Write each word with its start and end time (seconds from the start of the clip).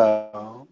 Bon. 0.00 0.66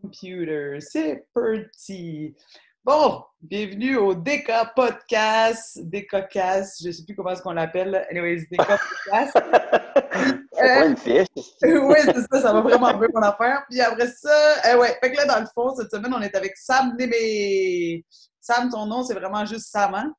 Computer, 0.00 0.78
c'est 0.80 1.26
parti. 1.34 2.34
Bon, 2.82 3.22
bienvenue 3.42 3.98
au 3.98 4.14
DK 4.14 4.50
Podcast, 4.74 5.78
DKcast, 5.82 6.80
je 6.82 6.86
ne 6.86 6.92
sais 6.92 7.04
plus 7.04 7.14
comment 7.14 7.28
est-ce 7.32 7.42
qu'on 7.42 7.52
l'appelle. 7.52 8.06
Anyways, 8.10 8.46
DK 8.50 8.56
Podcast. 8.56 9.38
C'est 10.54 10.86
une 10.86 10.96
fiche. 10.96 11.26
oui, 11.62 11.96
c'est 12.04 12.20
ça, 12.32 12.40
ça 12.40 12.52
va 12.54 12.60
vraiment 12.62 12.92
bien 12.94 13.08
mon 13.14 13.20
affaire. 13.22 13.64
Puis 13.68 13.80
après 13.82 14.06
ça, 14.08 14.70
euh, 14.72 14.78
ouais, 14.78 14.96
fait 15.02 15.10
que 15.12 15.16
là, 15.18 15.26
dans 15.26 15.40
le 15.40 15.46
fond, 15.54 15.74
cette 15.74 15.90
semaine, 15.90 16.12
on 16.14 16.20
est 16.22 16.34
avec 16.34 16.56
Sam 16.56 16.94
Némé. 16.98 18.04
Sam, 18.40 18.70
ton 18.70 18.86
nom, 18.86 19.02
c'est 19.02 19.14
vraiment 19.14 19.44
juste 19.44 19.70
Sam, 19.70 19.94
hein? 19.94 20.12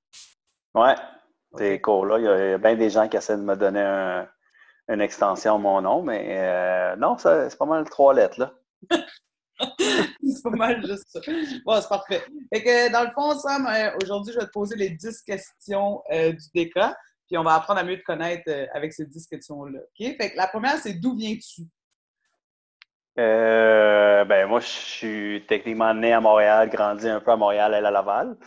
Ouais, 0.76 0.96
c'est 1.58 1.80
cool. 1.82 2.10
Là. 2.10 2.20
Il 2.20 2.50
y 2.52 2.54
a 2.54 2.58
bien 2.60 2.76
des 2.76 2.90
gens 2.92 3.08
qui 3.08 3.18
essaient 3.18 3.38
de 3.38 3.42
me 3.44 3.56
donner 3.56 3.82
un- 3.82 4.28
une 4.92 5.02
extension 5.02 5.58
mon 5.58 5.82
nom, 5.82 6.04
mais 6.04 6.26
euh, 6.38 6.96
non, 6.98 7.18
c'est 7.18 7.58
pas 7.58 7.66
mal 7.66 7.90
trois 7.90 8.14
lettres. 8.14 8.40
Là. 8.40 8.54
c'est 9.80 10.44
pas 10.44 10.50
mal 10.50 10.86
juste 10.86 11.06
ça. 11.08 11.20
Bon, 11.66 11.80
c'est 11.80 11.90
parfait. 11.90 12.24
Fait 12.54 12.64
que 12.64 12.92
dans 12.92 13.04
le 13.04 13.12
fond, 13.12 13.38
Sam, 13.40 13.68
euh, 13.68 13.92
aujourd'hui, 14.04 14.34
je 14.34 14.40
vais 14.40 14.46
te 14.46 14.52
poser 14.52 14.76
les 14.76 14.90
10 14.90 15.22
questions 15.24 16.02
euh, 16.12 16.32
du 16.32 16.66
DK, 16.66 16.80
puis 17.28 17.38
on 17.38 17.44
va 17.44 17.56
apprendre 17.56 17.80
à 17.80 17.84
mieux 17.84 17.98
te 17.98 18.04
connaître 18.04 18.44
euh, 18.50 18.66
avec 18.74 18.94
ces 18.94 19.06
10 19.06 19.28
questions-là. 19.28 19.80
OK? 19.80 20.18
Fait 20.18 20.32
que 20.32 20.38
la 20.38 20.48
première, 20.48 20.78
c'est 20.78 20.94
d'où 20.94 21.16
viens-tu? 21.16 21.64
Euh, 23.20 24.26
ben, 24.26 24.48
moi, 24.48 24.60
je 24.62 24.68
suis 24.68 25.46
techniquement 25.48 25.94
né 25.94 26.14
à 26.14 26.22
Montréal, 26.22 26.70
grandi 26.70 27.08
un 27.08 27.20
peu 27.20 27.32
à 27.32 27.36
Montréal, 27.36 27.74
elle 27.74 27.86
à 27.86 27.92
Laval. 27.92 28.38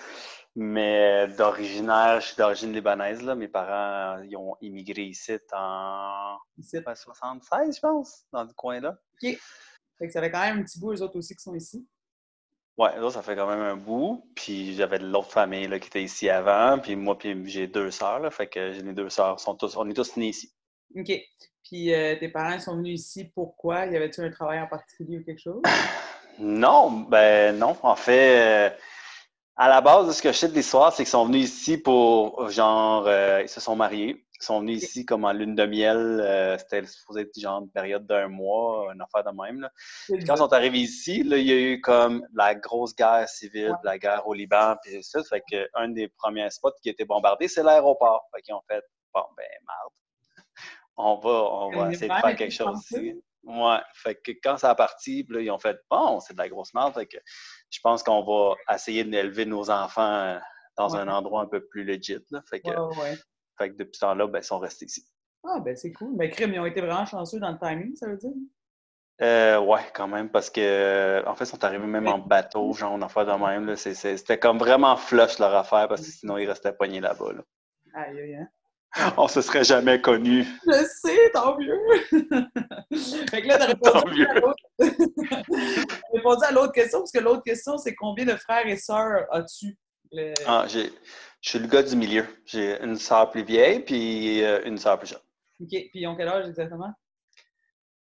Mais 0.56 1.26
d'originaire, 1.36 2.20
je 2.20 2.28
suis 2.28 2.36
d'origine 2.36 2.72
libanaise. 2.72 3.22
Là. 3.22 3.34
Mes 3.34 3.48
parents 3.48 4.22
ils 4.22 4.36
ont 4.36 4.56
immigré 4.60 5.02
ici 5.02 5.32
en 5.52 6.36
Ici? 6.58 6.78
ben, 6.80 6.94
76, 6.94 7.74
je 7.76 7.80
pense, 7.80 8.24
dans 8.32 8.48
ce 8.48 8.54
coin-là. 8.54 8.96
Fait 9.20 9.38
que 10.06 10.12
ça 10.12 10.20
fait 10.20 10.30
quand 10.30 10.40
même 10.40 10.60
un 10.60 10.62
petit 10.62 10.78
bout, 10.78 10.92
eux 10.92 11.02
autres 11.02 11.16
aussi, 11.18 11.34
qui 11.34 11.42
sont 11.42 11.54
ici. 11.54 11.86
Ouais, 12.76 12.98
là, 12.98 13.10
ça 13.10 13.22
fait 13.22 13.36
quand 13.36 13.46
même 13.48 13.60
un 13.60 13.76
bout. 13.76 14.28
Puis 14.34 14.74
j'avais 14.74 14.98
de 14.98 15.06
l'autre 15.06 15.30
famille 15.30 15.68
là, 15.68 15.78
qui 15.78 15.88
était 15.88 16.02
ici 16.02 16.28
avant. 16.28 16.78
Puis 16.78 16.96
moi, 16.96 17.16
puis 17.16 17.48
j'ai 17.48 17.66
deux 17.66 17.90
sœurs. 17.90 18.20
Là, 18.20 18.30
fait 18.30 18.48
que 18.48 18.72
j'ai 18.72 18.82
les 18.82 18.92
deux 18.92 19.10
sœurs. 19.10 19.38
Sont 19.40 19.54
tous, 19.54 19.76
on 19.76 19.88
est 19.88 19.94
tous 19.94 20.16
nés 20.16 20.28
ici. 20.28 20.52
OK. 20.96 21.12
Puis 21.64 21.94
euh, 21.94 22.16
tes 22.16 22.28
parents 22.28 22.58
sont 22.60 22.76
venus 22.76 23.00
ici, 23.00 23.24
pourquoi? 23.34 23.86
Y 23.86 23.96
avait-tu 23.96 24.20
un 24.20 24.30
travail 24.30 24.60
en 24.60 24.66
particulier 24.66 25.18
ou 25.18 25.24
quelque 25.24 25.40
chose? 25.40 25.62
Non, 26.40 26.90
ben 26.90 27.56
non. 27.56 27.76
En 27.84 27.94
fait, 27.94 28.72
euh, 28.72 28.76
à 29.56 29.68
la 29.68 29.80
base 29.80 30.06
de 30.08 30.12
ce 30.12 30.20
que 30.22 30.32
je 30.32 30.36
sais 30.38 30.48
de 30.48 30.54
l'histoire, 30.54 30.92
c'est 30.92 31.04
qu'ils 31.04 31.10
sont 31.10 31.26
venus 31.26 31.44
ici 31.44 31.78
pour 31.78 32.48
genre 32.50 33.06
euh, 33.06 33.42
ils 33.42 33.48
se 33.48 33.60
sont 33.60 33.76
mariés. 33.76 34.20
Ils 34.40 34.44
sont 34.44 34.60
venus 34.60 34.82
ici 34.82 35.06
comme 35.06 35.24
en 35.24 35.32
lune 35.32 35.54
de 35.54 35.64
miel. 35.64 36.20
euh, 36.20 36.58
C'était 36.58 36.84
supposé 36.86 37.20
être 37.22 37.38
genre 37.38 37.62
une 37.62 37.70
période 37.70 38.04
d'un 38.06 38.26
mois, 38.28 38.92
une 38.92 39.00
affaire 39.00 39.22
de 39.32 39.34
même. 39.40 39.60
Là. 39.60 39.70
Puis 40.12 40.24
quand 40.24 40.34
ils 40.34 40.38
sont 40.38 40.52
arrivés 40.52 40.80
ici, 40.80 41.22
là, 41.22 41.38
il 41.38 41.46
y 41.46 41.52
a 41.52 41.56
eu 41.56 41.80
comme 41.80 42.26
la 42.34 42.54
grosse 42.56 42.94
guerre 42.94 43.28
civile, 43.28 43.70
Ouais. 43.70 43.76
la 43.84 43.96
guerre 43.98 44.26
au 44.26 44.34
Liban, 44.34 44.74
puis 44.82 45.02
ça. 45.02 45.22
Fait 45.24 45.42
que 45.50 45.68
un 45.74 45.88
des 45.88 46.08
premiers 46.08 46.50
spots 46.50 46.72
qui 46.82 46.88
a 46.88 46.92
été 46.92 47.04
bombardé, 47.04 47.46
c'est 47.48 47.62
l'aéroport. 47.62 48.28
Fait 48.34 48.42
qu'ils 48.42 48.54
ont 48.54 48.62
fait 48.68 48.82
bon 49.14 49.22
ben 49.36 49.46
merde. 49.66 49.92
On 50.96 51.14
va, 51.16 51.30
on 51.30 51.70
va 51.70 51.88
est 51.88 51.92
essayer 51.94 52.08
de 52.08 52.14
faire 52.14 52.36
quelque 52.36 52.52
chose 52.52 52.80
ici. 52.90 53.22
Ouais. 53.44 53.78
Fait 53.94 54.14
que 54.16 54.32
quand 54.42 54.56
ça 54.56 54.70
a 54.70 54.74
parti, 54.74 55.26
là, 55.28 55.40
ils 55.40 55.50
ont 55.50 55.58
fait 55.58 55.78
bon, 55.90 56.20
c'est 56.20 56.32
de 56.34 56.38
la 56.38 56.48
grosse 56.48 56.72
merde. 56.74 56.94
Fait 56.94 57.06
que 57.06 57.18
je 57.70 57.78
pense 57.82 58.02
qu'on 58.02 58.24
va 58.24 58.54
essayer 58.74 59.04
d'élever 59.04 59.44
nos 59.46 59.70
enfants 59.70 60.02
euh, 60.02 60.38
dans 60.76 60.88
Ouais. 60.94 61.00
un 61.00 61.08
endroit 61.08 61.42
un 61.42 61.46
peu 61.46 61.64
plus 61.66 61.84
legit. 61.84 62.18
Là. 62.30 62.40
Fait 62.48 62.60
que, 62.60 62.68
Ouais, 62.70 62.76
ouais, 62.76 63.02
ouais. 63.02 63.18
fait 63.58 63.70
que 63.70 63.76
depuis 63.76 63.94
ce 63.94 64.00
temps-là, 64.00 64.26
ben, 64.26 64.38
ils 64.40 64.44
sont 64.44 64.58
restés 64.58 64.86
ici. 64.86 65.04
Ah, 65.46 65.60
ben 65.60 65.76
c'est 65.76 65.92
cool. 65.92 66.14
Mais 66.16 66.30
crime, 66.30 66.52
ils 66.54 66.58
ont 66.60 66.66
été 66.66 66.80
vraiment 66.80 67.04
chanceux 67.06 67.38
dans 67.38 67.52
le 67.52 67.58
timing, 67.58 67.94
ça 67.96 68.08
veut 68.08 68.16
dire? 68.16 68.32
Euh, 69.22 69.60
ouais, 69.60 69.82
quand 69.94 70.08
même, 70.08 70.28
parce 70.30 70.50
que 70.50 71.22
en 71.26 71.34
fait, 71.36 71.44
ils 71.44 71.48
sont 71.48 71.62
arrivés 71.64 71.86
même 71.86 72.08
en 72.08 72.18
bateau, 72.18 72.72
genre, 72.72 72.96
une 72.96 73.02
affaire 73.04 73.26
de 73.26 73.32
même. 73.44 73.76
C'était 73.76 74.38
comme 74.38 74.58
vraiment 74.58 74.96
flush 74.96 75.38
leur 75.38 75.54
affaire, 75.54 75.86
parce 75.86 76.00
que 76.00 76.08
sinon, 76.10 76.36
ils 76.38 76.48
restaient 76.48 76.72
poignés 76.72 77.00
là-bas. 77.00 77.32
là. 77.34 77.42
Aïe, 77.94 78.20
aïe, 78.20 78.34
hein? 78.34 78.48
On 79.16 79.28
se 79.28 79.40
serait 79.40 79.64
jamais 79.64 80.00
connus. 80.00 80.46
Je 80.66 80.84
sais, 81.02 81.30
tant 81.32 81.56
mieux! 81.58 81.78
fait 83.30 83.42
que 83.42 83.48
là, 83.48 83.58
t'as 83.58 83.66
répondu, 83.66 84.26
répondu 86.12 86.44
à 86.44 86.52
l'autre 86.52 86.72
question, 86.72 87.00
parce 87.00 87.12
que 87.12 87.18
l'autre 87.20 87.42
question, 87.42 87.76
c'est 87.78 87.94
combien 87.94 88.24
de 88.24 88.36
frères 88.36 88.66
et 88.66 88.76
sœurs 88.76 89.26
as-tu? 89.30 89.76
Le- 90.12 90.34
Ah, 90.46 90.64
j'ai- 90.68 90.92
je 91.40 91.50
suis 91.50 91.58
le 91.58 91.66
gars 91.66 91.82
du 91.82 91.96
milieu. 91.96 92.24
J'ai 92.46 92.80
une 92.82 92.96
sœur 92.96 93.30
plus 93.30 93.42
vieille, 93.42 93.80
puis 93.80 94.42
euh, 94.44 94.60
une 94.64 94.78
sœur 94.78 94.98
plus 94.98 95.08
jeune. 95.08 95.18
OK, 95.60 95.68
puis 95.68 95.90
ils 95.94 96.06
ont 96.06 96.16
quel 96.16 96.28
âge 96.28 96.46
exactement? 96.46 96.92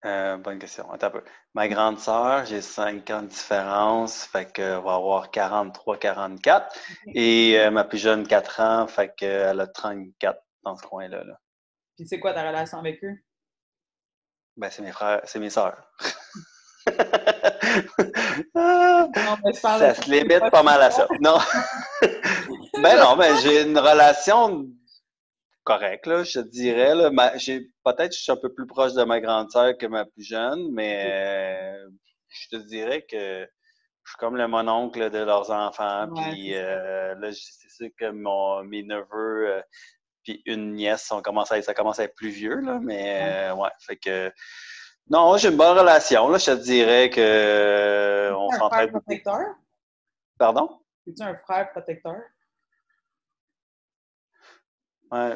Euh, 0.06 0.38
bonne 0.38 0.60
question. 0.60 0.92
Attends 0.92 1.08
un 1.08 1.12
peu. 1.12 1.24
Ma 1.56 1.68
grande 1.68 1.98
sœur, 2.00 2.46
j'ai 2.46 2.62
5 2.62 3.10
ans 3.10 3.24
de 3.24 3.28
différence, 3.28 4.24
fait 4.26 4.52
que 4.54 4.62
va 4.80 4.94
avoir 4.96 5.32
43, 5.32 5.98
44. 5.98 6.76
Et 7.16 7.58
euh, 7.60 7.72
ma 7.72 7.84
plus 7.86 7.98
jeune, 7.98 8.28
4 8.28 8.60
ans, 8.62 8.86
fait 8.88 9.14
qu'elle 9.18 9.60
a 9.60 9.66
34 9.68 10.40
dans 10.66 10.76
ce 10.76 10.84
coin-là. 10.84 11.24
là. 11.24 11.40
Puis 11.96 12.08
c'est 12.08 12.20
quoi 12.20 12.34
ta 12.34 12.46
relation 12.48 12.80
avec 12.80 13.04
eux? 13.04 13.16
Ben, 14.58 14.70
c'est 14.70 14.82
mes 14.82 14.92
frères, 14.92 15.22
c'est 15.26 15.40
mes 15.40 15.50
sœurs. 15.50 15.90
Ah, 18.56 19.08
mais 19.44 19.54
ça 19.54 19.94
se 19.94 20.10
limite 20.10 20.50
pas 20.52 20.64
mal 20.64 20.82
à 20.82 20.92
ça. 20.92 21.08
Non. 21.20 21.38
ben 22.82 22.98
non, 23.00 23.16
ben 23.18 23.36
j'ai 23.38 23.64
une 23.64 23.78
relation 23.78 24.68
correcte, 25.64 26.06
là, 26.08 26.24
je 26.24 26.40
te 26.40 26.48
dirais. 26.48 26.96
Là. 26.96 27.10
Ma- 27.10 27.36
j'ai, 27.38 27.62
peut-être 27.84 28.10
que 28.10 28.16
je 28.16 28.22
suis 28.22 28.32
un 28.32 28.38
peu 28.38 28.54
plus 28.54 28.68
proche 28.68 28.94
de 28.94 29.04
ma 29.04 29.20
grande 29.20 29.50
sœur 29.52 29.78
que 29.78 29.86
ma 29.88 30.06
plus 30.06 30.24
jeune, 30.24 30.72
mais 30.72 31.06
euh, 31.12 31.90
je 32.30 32.58
te 32.58 32.64
dirais 32.64 33.06
que 33.10 33.42
je 34.04 34.10
suis 34.12 34.18
comme 34.20 34.38
le 34.38 34.48
mononcle 34.48 35.10
de 35.10 35.18
leurs 35.20 35.52
enfants. 35.52 36.08
Puis 36.16 36.56
euh, 36.56 37.16
là, 37.16 37.30
c'est 37.32 37.70
sûr 37.70 37.90
que 37.98 38.12
mon, 38.12 38.64
mes 38.64 38.84
neveux 38.84 39.50
euh, 39.50 39.62
puis 40.26 40.42
une 40.46 40.74
nièce, 40.74 41.10
on 41.12 41.22
commence 41.22 41.52
à, 41.54 41.62
ça 41.62 41.74
commence 41.74 42.00
à 42.00 42.04
être 42.04 42.16
plus 42.16 42.30
vieux, 42.30 42.60
là, 42.60 42.80
mais 42.82 43.50
euh, 43.52 43.56
ouais, 43.56 43.70
fait 43.80 43.96
que 43.96 44.32
non, 45.10 45.38
j'ai 45.38 45.50
une 45.50 45.58
bonne 45.58 45.78
relation. 45.78 46.28
Là, 46.30 46.38
je 46.40 46.46
te 46.48 46.52
dirais 46.64 47.10
que 47.12 47.22
euh, 47.22 48.36
on 48.36 48.52
un 48.52 48.58
s'entraide 48.58 48.90
frère 48.90 48.92
beaucoup. 48.92 49.04
protecteur? 49.06 49.40
Pardon? 50.40 50.82
Es-tu 51.08 51.22
un 51.24 51.36
frère 51.38 51.72
protecteur? 51.72 52.16
Ouais. 55.12 55.36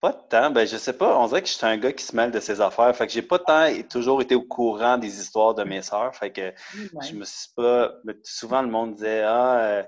Pas 0.00 0.12
de 0.12 0.20
temps. 0.28 0.50
Ben, 0.50 0.66
je 0.66 0.76
sais 0.76 0.92
pas. 0.92 1.16
On 1.18 1.26
dirait 1.28 1.42
que 1.42 1.48
je 1.48 1.54
suis 1.54 1.64
un 1.66 1.78
gars 1.78 1.92
qui 1.92 2.04
se 2.04 2.14
mêle 2.14 2.30
de 2.30 2.40
ses 2.40 2.60
affaires. 2.60 2.94
Fait 2.94 3.06
que 3.06 3.12
j'ai 3.12 3.22
pas 3.22 3.38
tant 3.38 3.64
et 3.64 3.86
toujours 3.86 4.20
été 4.20 4.34
au 4.34 4.42
courant 4.42 4.98
des 4.98 5.20
histoires 5.20 5.54
de 5.54 5.64
mes 5.64 5.82
sœurs. 5.82 6.14
Fait 6.14 6.32
que 6.32 6.52
Oui, 6.74 6.90
je 7.08 7.14
me 7.14 7.24
suis 7.24 7.50
pas. 7.56 7.92
mais 8.04 8.14
Souvent, 8.24 8.62
le 8.62 8.68
monde 8.68 8.96
disait 8.96 9.22
Ah, 9.22 9.58
euh, 9.60 9.82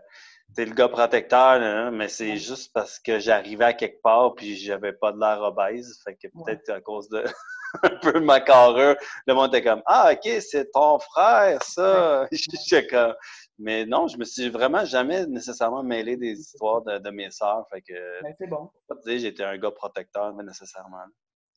t'es 0.54 0.64
le 0.64 0.74
gars 0.74 0.88
protecteur, 0.88 1.90
mais 1.92 2.08
c'est 2.08 2.30
Ouais. 2.30 2.36
juste 2.36 2.72
parce 2.72 2.98
que 2.98 3.18
j'arrivais 3.18 3.66
à 3.66 3.72
quelque 3.74 4.00
part 4.02 4.34
puis 4.34 4.56
j'avais 4.56 4.92
pas 4.92 5.12
de 5.12 5.20
l'air 5.20 5.40
obèse. 5.42 6.00
Fait 6.04 6.14
que 6.14 6.28
Ouais. 6.34 6.44
peut-être 6.56 6.70
à 6.70 6.80
cause 6.80 7.08
de 7.08 7.24
un 7.82 7.96
peu 8.00 8.12
de 8.14 8.18
ma 8.24 8.40
carrure, 8.40 8.96
le 9.26 9.34
monde 9.34 9.54
était 9.54 9.62
comme 9.68 9.82
Ah, 9.86 10.10
ok, 10.12 10.40
c'est 10.40 10.70
ton 10.72 10.98
frère, 10.98 11.62
ça. 11.62 12.26
Comme. 12.90 13.14
Mais 13.58 13.84
non, 13.84 14.06
je 14.08 14.16
me 14.16 14.24
suis 14.24 14.48
vraiment 14.48 14.84
jamais 14.84 15.26
nécessairement 15.26 15.82
mêlé 15.82 16.16
des 16.16 16.38
histoires 16.38 16.82
de, 16.82 16.98
de 16.98 17.10
mes 17.10 17.30
sœurs. 17.30 17.66
Fait 17.72 17.82
que 17.82 18.22
Ben, 18.22 18.34
c'est 18.38 18.46
bon. 18.46 18.70
j'étais 19.06 19.42
un 19.44 19.58
gars 19.58 19.70
protecteur, 19.72 20.32
mais 20.34 20.44
nécessairement. 20.44 21.04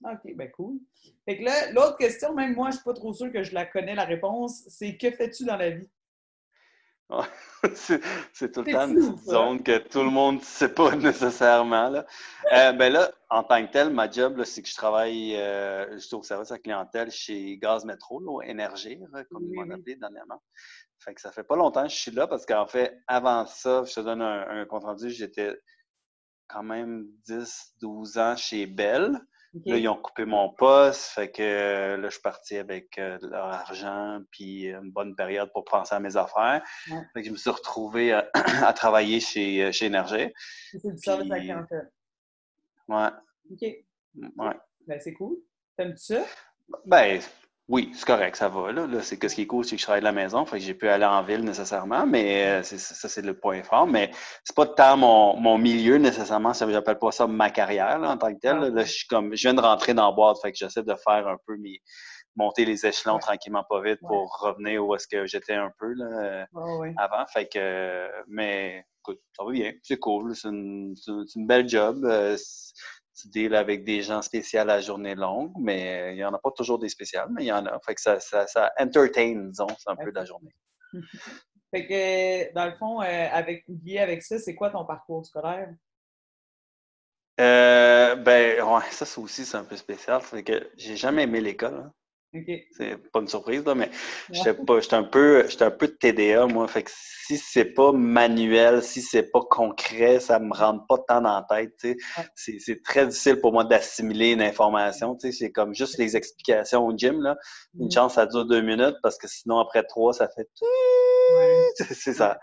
OK, 0.03 0.35
ben 0.35 0.49
cool. 0.51 0.79
Fait 1.25 1.37
que 1.37 1.43
là, 1.43 1.71
l'autre 1.73 1.97
question, 1.97 2.33
même 2.33 2.55
moi, 2.55 2.71
je 2.71 2.75
suis 2.77 2.83
pas 2.83 2.93
trop 2.93 3.13
sûre 3.13 3.31
que 3.31 3.43
je 3.43 3.53
la 3.53 3.65
connais, 3.65 3.93
la 3.93 4.03
réponse, 4.05 4.63
c'est 4.67 4.97
que 4.97 5.11
fais-tu 5.11 5.45
dans 5.45 5.57
la 5.57 5.69
vie? 5.69 5.89
c'est 7.75 8.51
tout 8.51 8.61
le 8.63 8.71
temps 8.71 8.87
une 8.87 8.95
petite 8.95 9.25
zone 9.25 9.63
que 9.63 9.77
tout 9.77 10.03
le 10.03 10.09
monde 10.09 10.37
ne 10.37 10.41
sait 10.41 10.73
pas 10.73 10.95
nécessairement. 10.95 11.89
Là. 11.89 12.05
Euh, 12.53 12.71
ben 12.73 12.91
là, 12.91 13.11
en 13.29 13.43
tant 13.43 13.65
que 13.65 13.71
tel, 13.71 13.89
ma 13.91 14.09
job, 14.09 14.43
c'est 14.43 14.61
que 14.61 14.69
je 14.69 14.75
travaille, 14.75 15.35
euh, 15.35 15.93
je 15.93 15.99
suis 15.99 16.15
au 16.15 16.23
service 16.23 16.51
à 16.51 16.55
la 16.55 16.59
clientèle 16.59 17.11
chez 17.11 17.57
Gaz 17.57 17.85
Métro, 17.85 18.19
là, 18.19 18.53
là, 18.53 19.23
comme 19.29 19.43
ils 19.43 19.53
m'ont 19.53 19.69
appelé 19.71 19.95
dernièrement. 19.95 20.41
Fait 20.99 21.13
que 21.13 21.21
ça 21.21 21.31
fait 21.31 21.43
pas 21.43 21.55
longtemps 21.55 21.83
que 21.83 21.89
je 21.89 21.97
suis 21.97 22.11
là 22.11 22.27
parce 22.27 22.45
qu'en 22.45 22.67
fait, 22.67 22.95
avant 23.07 23.45
ça, 23.45 23.83
je 23.85 23.93
te 23.93 23.99
donne 24.01 24.21
un, 24.21 24.61
un 24.61 24.65
compte 24.65 24.83
rendu, 24.83 25.09
j'étais 25.09 25.57
quand 26.47 26.63
même 26.63 27.07
10, 27.25 27.75
12 27.81 28.17
ans 28.17 28.35
chez 28.35 28.67
Bell. 28.67 29.19
Là, 29.65 29.75
ils 29.77 29.87
ont 29.89 29.97
coupé 29.97 30.23
mon 30.23 30.49
poste, 30.53 31.01
fait 31.11 31.29
que 31.29 31.41
euh, 31.43 31.97
là, 31.97 32.07
je 32.07 32.13
suis 32.13 32.21
parti 32.21 32.55
avec 32.55 32.97
de 32.97 33.27
leur 33.27 33.47
argent, 33.47 34.21
puis 34.31 34.67
une 34.69 34.91
bonne 34.91 35.13
période 35.15 35.51
pour 35.51 35.65
penser 35.65 35.93
à 35.93 35.99
mes 35.99 36.15
affaires. 36.15 36.63
Ouais. 36.89 37.01
Fait 37.13 37.21
que 37.21 37.27
je 37.27 37.31
me 37.31 37.37
suis 37.37 37.49
retrouvé 37.49 38.13
à, 38.13 38.29
à 38.65 38.71
travailler 38.71 39.19
chez, 39.19 39.65
euh, 39.65 39.71
chez 39.73 39.87
Énergie. 39.87 40.31
C'est 40.71 40.91
du 40.91 40.97
service 40.97 41.29
à 41.29 41.35
la 41.35 41.35
Puis- 41.35 41.47
clientèle. 41.49 41.91
Ouais, 42.87 43.09
OK. 43.51 43.61
ouais. 43.61 44.57
Ben, 44.87 44.99
c'est 45.01 45.13
cool. 45.13 45.37
T'aimes-tu 45.75 45.99
ça? 46.15 46.23
Ben, 46.85 47.19
oui, 47.71 47.89
c'est 47.95 48.05
correct, 48.05 48.35
ça 48.35 48.49
va. 48.49 48.73
Là, 48.73 48.85
Là, 48.85 49.01
c'est 49.01 49.17
que 49.17 49.29
ce 49.29 49.35
qui 49.35 49.43
est 49.43 49.47
cool, 49.47 49.63
c'est 49.63 49.75
que 49.77 49.79
je 49.79 49.85
travaille 49.85 50.01
de 50.01 50.05
la 50.05 50.11
maison, 50.11 50.45
fait 50.45 50.57
que 50.59 50.63
j'ai 50.65 50.73
pu 50.73 50.89
aller 50.89 51.05
en 51.05 51.23
ville 51.23 51.41
nécessairement, 51.45 52.05
mais 52.05 52.59
euh, 52.59 52.63
c'est- 52.63 52.77
ça, 52.77 53.07
c'est 53.07 53.21
le 53.21 53.33
point 53.39 53.63
fort. 53.63 53.87
Mais 53.87 54.11
c'est 54.43 54.55
pas 54.55 54.65
tant 54.67 54.97
mon, 54.97 55.37
mon 55.37 55.57
milieu 55.57 55.97
nécessairement, 55.97 56.53
ça 56.53 56.69
j'appelle 56.69 56.99
pas 56.99 57.11
ça 57.11 57.27
ma 57.27 57.49
carrière 57.49 57.97
là, 57.99 58.11
en 58.11 58.17
tant 58.17 58.33
que 58.33 58.39
telle. 58.39 58.57
Là, 58.59 58.83
je 58.83 58.91
suis 58.91 59.07
comme 59.07 59.33
je 59.35 59.41
viens 59.43 59.53
de 59.53 59.61
rentrer 59.61 59.93
dans 59.93 60.07
la 60.07 60.11
boîte, 60.11 60.37
fait 60.41 60.51
que 60.51 60.57
j'essaie 60.57 60.83
de 60.83 60.95
faire 60.95 61.25
un 61.27 61.37
peu 61.47 61.55
mes, 61.57 61.79
monter 62.35 62.65
les 62.65 62.85
échelons 62.85 63.19
tranquillement 63.19 63.63
pas 63.69 63.81
vite 63.81 63.99
pour 64.05 64.37
revenir 64.41 64.85
où 64.85 64.93
est-ce 64.95 65.07
que 65.07 65.25
j'étais 65.25 65.53
un 65.55 65.71
peu 65.79 65.93
là, 65.93 66.45
avant. 66.97 67.25
Fait 67.27 67.47
que, 67.47 68.09
mais 68.27 68.85
écoute, 68.99 69.19
ça 69.37 69.45
va 69.45 69.51
bien, 69.51 69.71
c'est 69.83 69.97
cool, 69.97 70.35
c'est 70.35 70.49
une, 70.49 70.93
une, 71.35 71.47
belle 71.47 71.67
job. 71.69 72.05
Tu 73.21 73.27
deals 73.29 73.55
avec 73.55 73.83
des 73.83 74.01
gens 74.01 74.21
spéciaux 74.21 74.61
à 74.61 74.65
la 74.65 74.81
journée 74.81 75.15
longue, 75.15 75.51
mais 75.59 76.13
il 76.13 76.15
n'y 76.15 76.23
en 76.23 76.33
a 76.33 76.39
pas 76.39 76.51
toujours 76.51 76.79
des 76.79 76.89
spéciales, 76.89 77.29
mais 77.31 77.43
il 77.43 77.47
y 77.47 77.51
en 77.51 77.65
a. 77.65 77.79
Fait 77.85 77.95
que 77.95 78.01
ça, 78.01 78.19
ça, 78.19 78.47
ça 78.47 78.71
entertain, 78.79 79.49
disons, 79.49 79.67
un 79.87 79.95
peu 79.95 80.11
de 80.11 80.15
la 80.15 80.25
journée. 80.25 80.55
fait 81.73 81.87
que, 81.87 82.53
dans 82.53 82.65
le 82.65 82.75
fond, 82.77 83.01
euh, 83.01 83.27
avec, 83.31 83.63
lié 83.67 83.99
avec 83.99 84.23
ça, 84.23 84.39
c'est 84.39 84.55
quoi 84.55 84.69
ton 84.69 84.85
parcours 84.85 85.25
scolaire? 85.25 85.69
Euh, 87.39 88.15
ben, 88.15 88.61
ouais, 88.61 88.91
ça, 88.91 89.05
aussi, 89.19 89.45
c'est 89.45 89.57
un 89.57 89.63
peu 89.63 89.77
spécial. 89.77 90.21
C'est 90.23 90.43
que 90.43 90.71
j'ai 90.77 90.97
jamais 90.97 91.23
aimé 91.23 91.41
l'école. 91.41 91.75
Hein. 91.75 91.93
C'est 92.71 92.97
pas 93.11 93.19
une 93.19 93.27
surprise, 93.27 93.65
là, 93.65 93.75
mais 93.75 93.89
j'étais 94.31 94.49
un 94.49 95.03
peu, 95.03 95.47
j'étais 95.49 95.65
un 95.65 95.71
peu 95.71 95.87
de 95.87 95.93
TDA, 95.93 96.47
moi. 96.47 96.67
Fait 96.67 96.83
que 96.83 96.91
si 96.93 97.37
c'est 97.37 97.65
pas 97.65 97.91
manuel, 97.91 98.81
si 98.81 99.01
c'est 99.01 99.31
pas 99.31 99.41
concret, 99.41 100.19
ça 100.21 100.39
me 100.39 100.53
rentre 100.53 100.85
pas 100.87 100.97
tant 101.07 101.21
dans 101.21 101.33
la 101.35 101.45
tête, 101.49 101.97
C'est 102.35 102.83
très 102.83 103.07
difficile 103.07 103.41
pour 103.41 103.51
moi 103.51 103.65
d'assimiler 103.65 104.31
une 104.31 104.41
information, 104.41 105.15
tu 105.15 105.33
C'est 105.33 105.51
comme 105.51 105.75
juste 105.75 105.97
les 105.97 106.15
explications 106.15 106.85
au 106.85 106.95
gym, 106.95 107.21
là. 107.21 107.35
Une 107.77 107.87
mm. 107.87 107.91
chance, 107.91 108.13
ça 108.13 108.25
dure 108.25 108.45
deux 108.45 108.61
minutes 108.61 108.95
parce 109.03 109.17
que 109.17 109.27
sinon, 109.27 109.59
après 109.59 109.83
trois, 109.83 110.13
ça 110.13 110.29
fait 110.29 110.47
C'est 111.75 112.13
ça. 112.13 112.39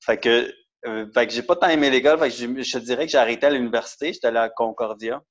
Fait 0.00 0.18
que, 0.18 0.52
euh, 0.86 1.06
fait 1.12 1.26
que 1.26 1.32
j'ai 1.32 1.42
pas 1.42 1.56
tant 1.56 1.68
aimé 1.68 1.90
l'école. 1.90 2.18
Fait 2.18 2.28
que 2.28 2.34
je, 2.34 2.62
je 2.62 2.78
dirais 2.78 3.06
que 3.06 3.12
j'ai 3.12 3.18
arrêté 3.18 3.46
à 3.46 3.50
l'université. 3.50 4.12
J'étais 4.12 4.28
allé 4.28 4.38
à 4.38 4.48
Concordia. 4.50 5.22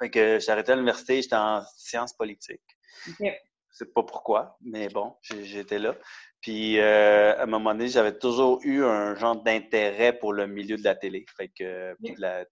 Fait 0.00 0.10
que 0.10 0.38
j'ai 0.40 0.50
arrêté 0.50 0.72
à 0.72 0.76
l'université, 0.76 1.20
j'étais 1.20 1.36
en 1.36 1.62
sciences 1.76 2.14
politiques. 2.14 2.62
Je 3.06 3.24
ne 3.24 3.30
sais 3.70 3.92
pas 3.92 4.02
pourquoi, 4.02 4.58
mais 4.60 4.88
bon, 4.88 5.14
j'étais 5.22 5.78
là. 5.78 5.94
Puis 6.40 6.78
euh, 6.78 7.36
à 7.36 7.42
un 7.42 7.46
moment 7.46 7.72
donné, 7.72 7.88
j'avais 7.88 8.16
toujours 8.16 8.60
eu 8.62 8.82
un 8.82 9.14
genre 9.14 9.36
d'intérêt 9.36 10.12
pour 10.12 10.32
le 10.32 10.46
milieu 10.46 10.76
de 10.76 10.84
la 10.84 10.94
télé, 10.94 11.24
fait 11.36 11.48
que 11.48 11.92
tout 11.92 12.06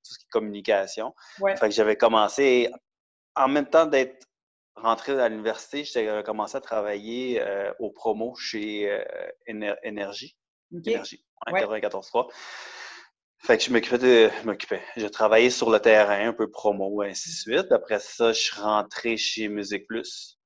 ce 0.05 0.19
qui 0.19 0.25
est 0.27 0.31
communication. 0.31 1.15
Fait 1.39 1.69
que 1.69 1.71
j'avais 1.71 1.97
commencé 1.97 2.71
en 3.35 3.49
même 3.49 3.67
temps 3.67 3.87
d'être 3.87 4.27
rentré 4.75 5.21
à 5.21 5.29
l'université, 5.29 5.85
j'ai 5.85 6.23
commencé 6.25 6.57
à 6.57 6.61
travailler 6.61 7.41
euh, 7.41 7.73
au 7.79 7.91
promo 7.91 8.35
chez 8.37 8.91
euh, 8.91 9.03
Énergie. 9.83 10.37
Énergie, 10.73 11.25
94.3. 11.47 12.29
Fait 13.41 13.57
que 13.57 13.65
je 13.65 13.73
m'occupais 13.73 14.31
m'occupais. 14.45 14.83
J'ai 14.97 15.11
travaillé 15.11 15.51
sur 15.51 15.71
le 15.71 15.79
terrain, 15.79 16.29
un 16.29 16.33
peu 16.33 16.51
promo, 16.51 17.03
ainsi 17.03 17.31
de 17.31 17.35
suite. 17.35 17.73
Après 17.73 18.01
ça, 18.01 18.33
je 18.33 18.41
suis 18.41 18.61
rentré 18.61 19.17
chez 19.17 19.49
Musique 19.49 19.87
Plus. 19.87 20.39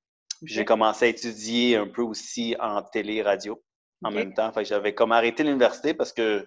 J'ai 0.43 0.65
commencé 0.65 1.05
à 1.05 1.07
étudier 1.07 1.77
un 1.77 1.87
peu 1.87 2.01
aussi 2.01 2.55
en 2.59 2.81
télé-radio 2.81 3.61
en 4.03 4.11
même 4.11 4.33
temps. 4.33 4.51
Fait 4.51 4.65
j'avais 4.65 4.93
comme 4.93 5.11
arrêté 5.11 5.43
l'université 5.43 5.93
parce 5.93 6.13
que 6.13 6.45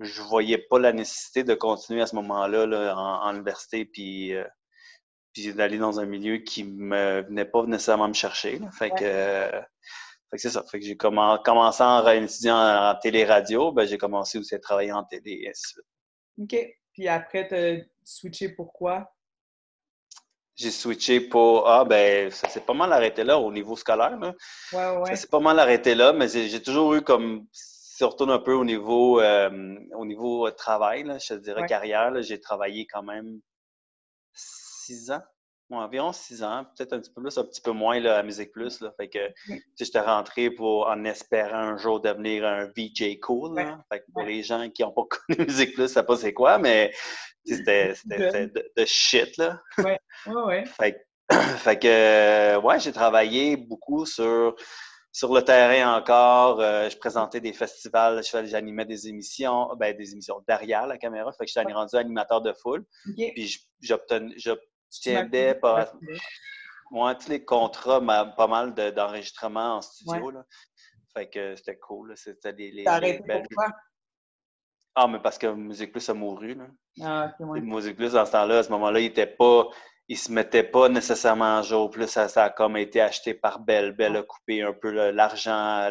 je 0.00 0.22
voyais 0.22 0.58
pas 0.58 0.78
la 0.78 0.92
nécessité 0.92 1.44
de 1.44 1.54
continuer 1.54 2.02
à 2.02 2.06
ce 2.06 2.14
moment-là 2.16 2.94
en, 2.96 3.34
université 3.34 3.84
puis, 3.84 4.34
euh, 4.34 4.44
puis 5.32 5.52
d'aller 5.54 5.78
dans 5.78 6.00
un 6.00 6.06
milieu 6.06 6.38
qui 6.38 6.64
me 6.64 7.22
venait 7.22 7.44
pas 7.44 7.64
nécessairement 7.64 8.08
me 8.08 8.14
chercher. 8.14 8.60
Fait, 8.72 8.90
que, 8.90 9.50
c'est 10.36 10.50
ça. 10.50 10.62
Fait 10.70 10.78
que 10.78 10.84
j'ai 10.84 10.96
commencé 10.96 11.82
en 11.82 12.06
étudiant 12.08 12.56
en, 12.56 12.94
télé-radio, 12.96 13.72
ben, 13.72 13.86
j'ai 13.86 13.98
commencé 13.98 14.38
aussi 14.38 14.54
à 14.54 14.58
travailler 14.58 14.92
en 14.92 15.04
télé 15.04 15.40
et 15.42 15.48
ainsi 15.50 15.62
de 15.62 15.82
suite. 15.82 15.86
OK. 16.42 16.76
Puis 16.92 17.08
après, 17.08 17.48
tu 17.48 17.54
as 17.54 17.84
switché 18.04 18.50
pourquoi? 18.50 19.10
j'ai 20.58 20.72
switché 20.72 21.20
pour 21.20 21.68
Ah, 21.68 21.84
ben, 21.84 22.30
ça 22.30 22.48
s'est 22.48 22.60
pas 22.60 22.74
mal 22.74 22.92
arrêté 22.92 23.22
là 23.24 23.38
au 23.38 23.52
niveau 23.52 23.76
scolaire. 23.76 24.18
Là. 24.18 24.34
Ouais, 24.72 24.96
ouais. 24.98 25.10
Ça 25.10 25.16
s'est 25.16 25.28
pas 25.28 25.38
mal 25.40 25.58
arrêté 25.60 25.94
là, 25.94 26.12
mais 26.12 26.28
j'ai 26.28 26.62
toujours 26.62 26.94
eu 26.94 27.02
comme. 27.02 27.46
Surtout 27.52 28.30
un 28.30 28.38
peu 28.38 28.52
au 28.52 28.64
niveau, 28.64 29.20
euh, 29.20 29.76
au 29.96 30.06
niveau 30.06 30.48
travail, 30.52 31.02
là, 31.02 31.18
je 31.18 31.34
dirais 31.34 31.66
carrière. 31.66 32.12
J'ai 32.22 32.38
travaillé 32.38 32.86
quand 32.86 33.02
même 33.02 33.40
six 34.32 35.10
ans, 35.10 35.22
environ 35.76 36.12
six 36.12 36.42
ans, 36.42 36.64
peut-être 36.76 36.94
un 36.94 37.00
petit 37.00 37.10
peu 37.12 37.20
plus, 37.20 37.36
un 37.36 37.44
petit 37.44 37.60
peu 37.60 37.72
moins 37.72 38.00
là, 38.00 38.16
à 38.18 38.22
Musique 38.22 38.52
Plus. 38.52 38.80
Là. 38.80 38.92
Fait 38.96 39.08
que 39.08 39.18
j'étais 39.78 40.00
rentré 40.00 40.50
pour 40.50 40.86
en 40.86 41.04
espérant 41.04 41.58
un 41.58 41.76
jour 41.76 42.00
devenir 42.00 42.46
un 42.46 42.66
VJ 42.66 43.20
cool. 43.20 43.56
Fait 43.92 44.00
que 44.00 44.04
pour 44.12 44.22
les 44.22 44.42
gens 44.42 44.68
qui 44.70 44.82
n'ont 44.82 44.92
pas 44.92 45.02
connu 45.28 45.46
Musique 45.46 45.74
Plus, 45.74 45.88
ça 45.88 46.02
pas 46.02 46.16
c'est 46.16 46.32
quoi, 46.32 46.58
mais 46.58 46.92
c'était 47.44 47.94
de, 48.04 48.84
shit, 48.84 49.36
là. 49.36 49.60
Ouais, 49.78 49.98
ouais, 50.26 50.42
ouais. 50.42 50.64
fait, 50.66 51.78
que, 51.78 52.56
ouais, 52.62 52.80
j'ai 52.80 52.92
travaillé 52.92 53.56
beaucoup 53.56 54.06
sur, 54.06 54.54
sur 55.12 55.34
le 55.34 55.42
terrain 55.42 55.96
encore. 55.96 56.60
Euh, 56.60 56.88
je 56.88 56.96
présentais 56.96 57.40
des 57.40 57.52
festivals, 57.52 58.22
j'animais 58.44 58.84
des 58.84 59.08
émissions, 59.08 59.68
ben, 59.76 59.96
des 59.96 60.12
émissions 60.12 60.42
derrière 60.46 60.86
la 60.86 60.98
caméra. 60.98 61.32
Fait 61.32 61.44
que 61.44 61.50
j'étais 61.54 61.72
rendu 61.72 61.96
animateur 61.96 62.40
de 62.40 62.52
foule. 62.52 62.84
Puis 63.16 63.68
j'obtenais 63.80 64.34
pas. 65.60 65.92
Moi, 66.90 67.14
tous 67.16 67.28
les 67.28 67.44
contrats, 67.44 68.00
pas 68.34 68.46
mal 68.46 68.74
d'enregistrements 68.74 69.76
en 69.76 69.82
studio. 69.82 70.30
Là. 70.30 70.44
Fait 71.14 71.28
que 71.28 71.56
c'était 71.56 71.78
cool. 71.78 72.14
C'était 72.16 72.52
les, 72.52 72.70
les, 72.70 72.84
les 72.84 73.18
belles... 73.20 73.42
pourquoi? 73.48 73.74
Ah, 74.94 75.06
mais 75.06 75.20
parce 75.20 75.38
que 75.38 75.46
Musique 75.46 75.92
Plus 75.92 76.08
a 76.08 76.14
mouru. 76.14 76.54
Là. 76.54 76.66
Ah, 77.02 77.34
okay, 77.40 77.60
Musique 77.60 77.96
Plus, 77.96 78.12
dans 78.12 78.26
ce 78.26 78.32
temps-là, 78.32 78.58
à 78.58 78.62
ce 78.62 78.70
moment-là, 78.70 79.00
il 79.00 79.06
était 79.06 79.26
pas. 79.26 79.68
Il 80.08 80.16
se 80.16 80.32
mettait 80.32 80.62
pas 80.62 80.88
nécessairement 80.88 81.58
en 81.58 81.62
jour. 81.62 81.90
Plus 81.90 82.08
ça, 82.08 82.28
ça 82.28 82.44
a 82.44 82.50
comme 82.50 82.76
été 82.76 83.00
acheté 83.00 83.34
par 83.34 83.60
Belle. 83.60 83.92
Belle 83.92 84.16
a 84.16 84.22
coupé 84.22 84.62
un 84.62 84.72
peu 84.72 84.90
l'argent 85.10 85.90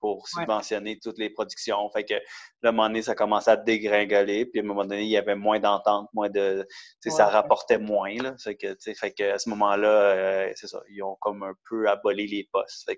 pour 0.00 0.28
subventionner 0.28 0.98
toutes 1.02 1.18
les 1.18 1.30
productions. 1.30 1.90
Fait 1.90 2.04
que 2.04 2.14
un 2.62 2.72
moment 2.72 2.88
donné, 2.88 3.02
ça 3.02 3.14
commençait 3.14 3.50
à 3.50 3.56
dégringoler. 3.56 4.46
Puis 4.46 4.60
à 4.60 4.62
un 4.62 4.66
moment 4.66 4.84
donné, 4.84 5.02
il 5.02 5.08
y 5.08 5.16
avait 5.16 5.34
moins 5.34 5.60
d'entente, 5.60 6.08
moins 6.14 6.30
de. 6.30 6.66
ça 7.06 7.26
rapportait 7.26 7.78
moins. 7.78 8.14
Là. 8.14 8.34
Fait 8.38 8.56
que, 8.56 8.76
fait 8.94 9.12
que 9.12 9.32
à 9.32 9.38
ce 9.38 9.48
moment-là, 9.50 9.88
euh, 9.88 10.52
c'est 10.54 10.66
ça. 10.66 10.80
Ils 10.88 11.02
ont 11.02 11.16
comme 11.20 11.42
un 11.42 11.54
peu 11.68 11.88
aboli 11.88 12.26
les 12.26 12.48
postes. 12.52 12.90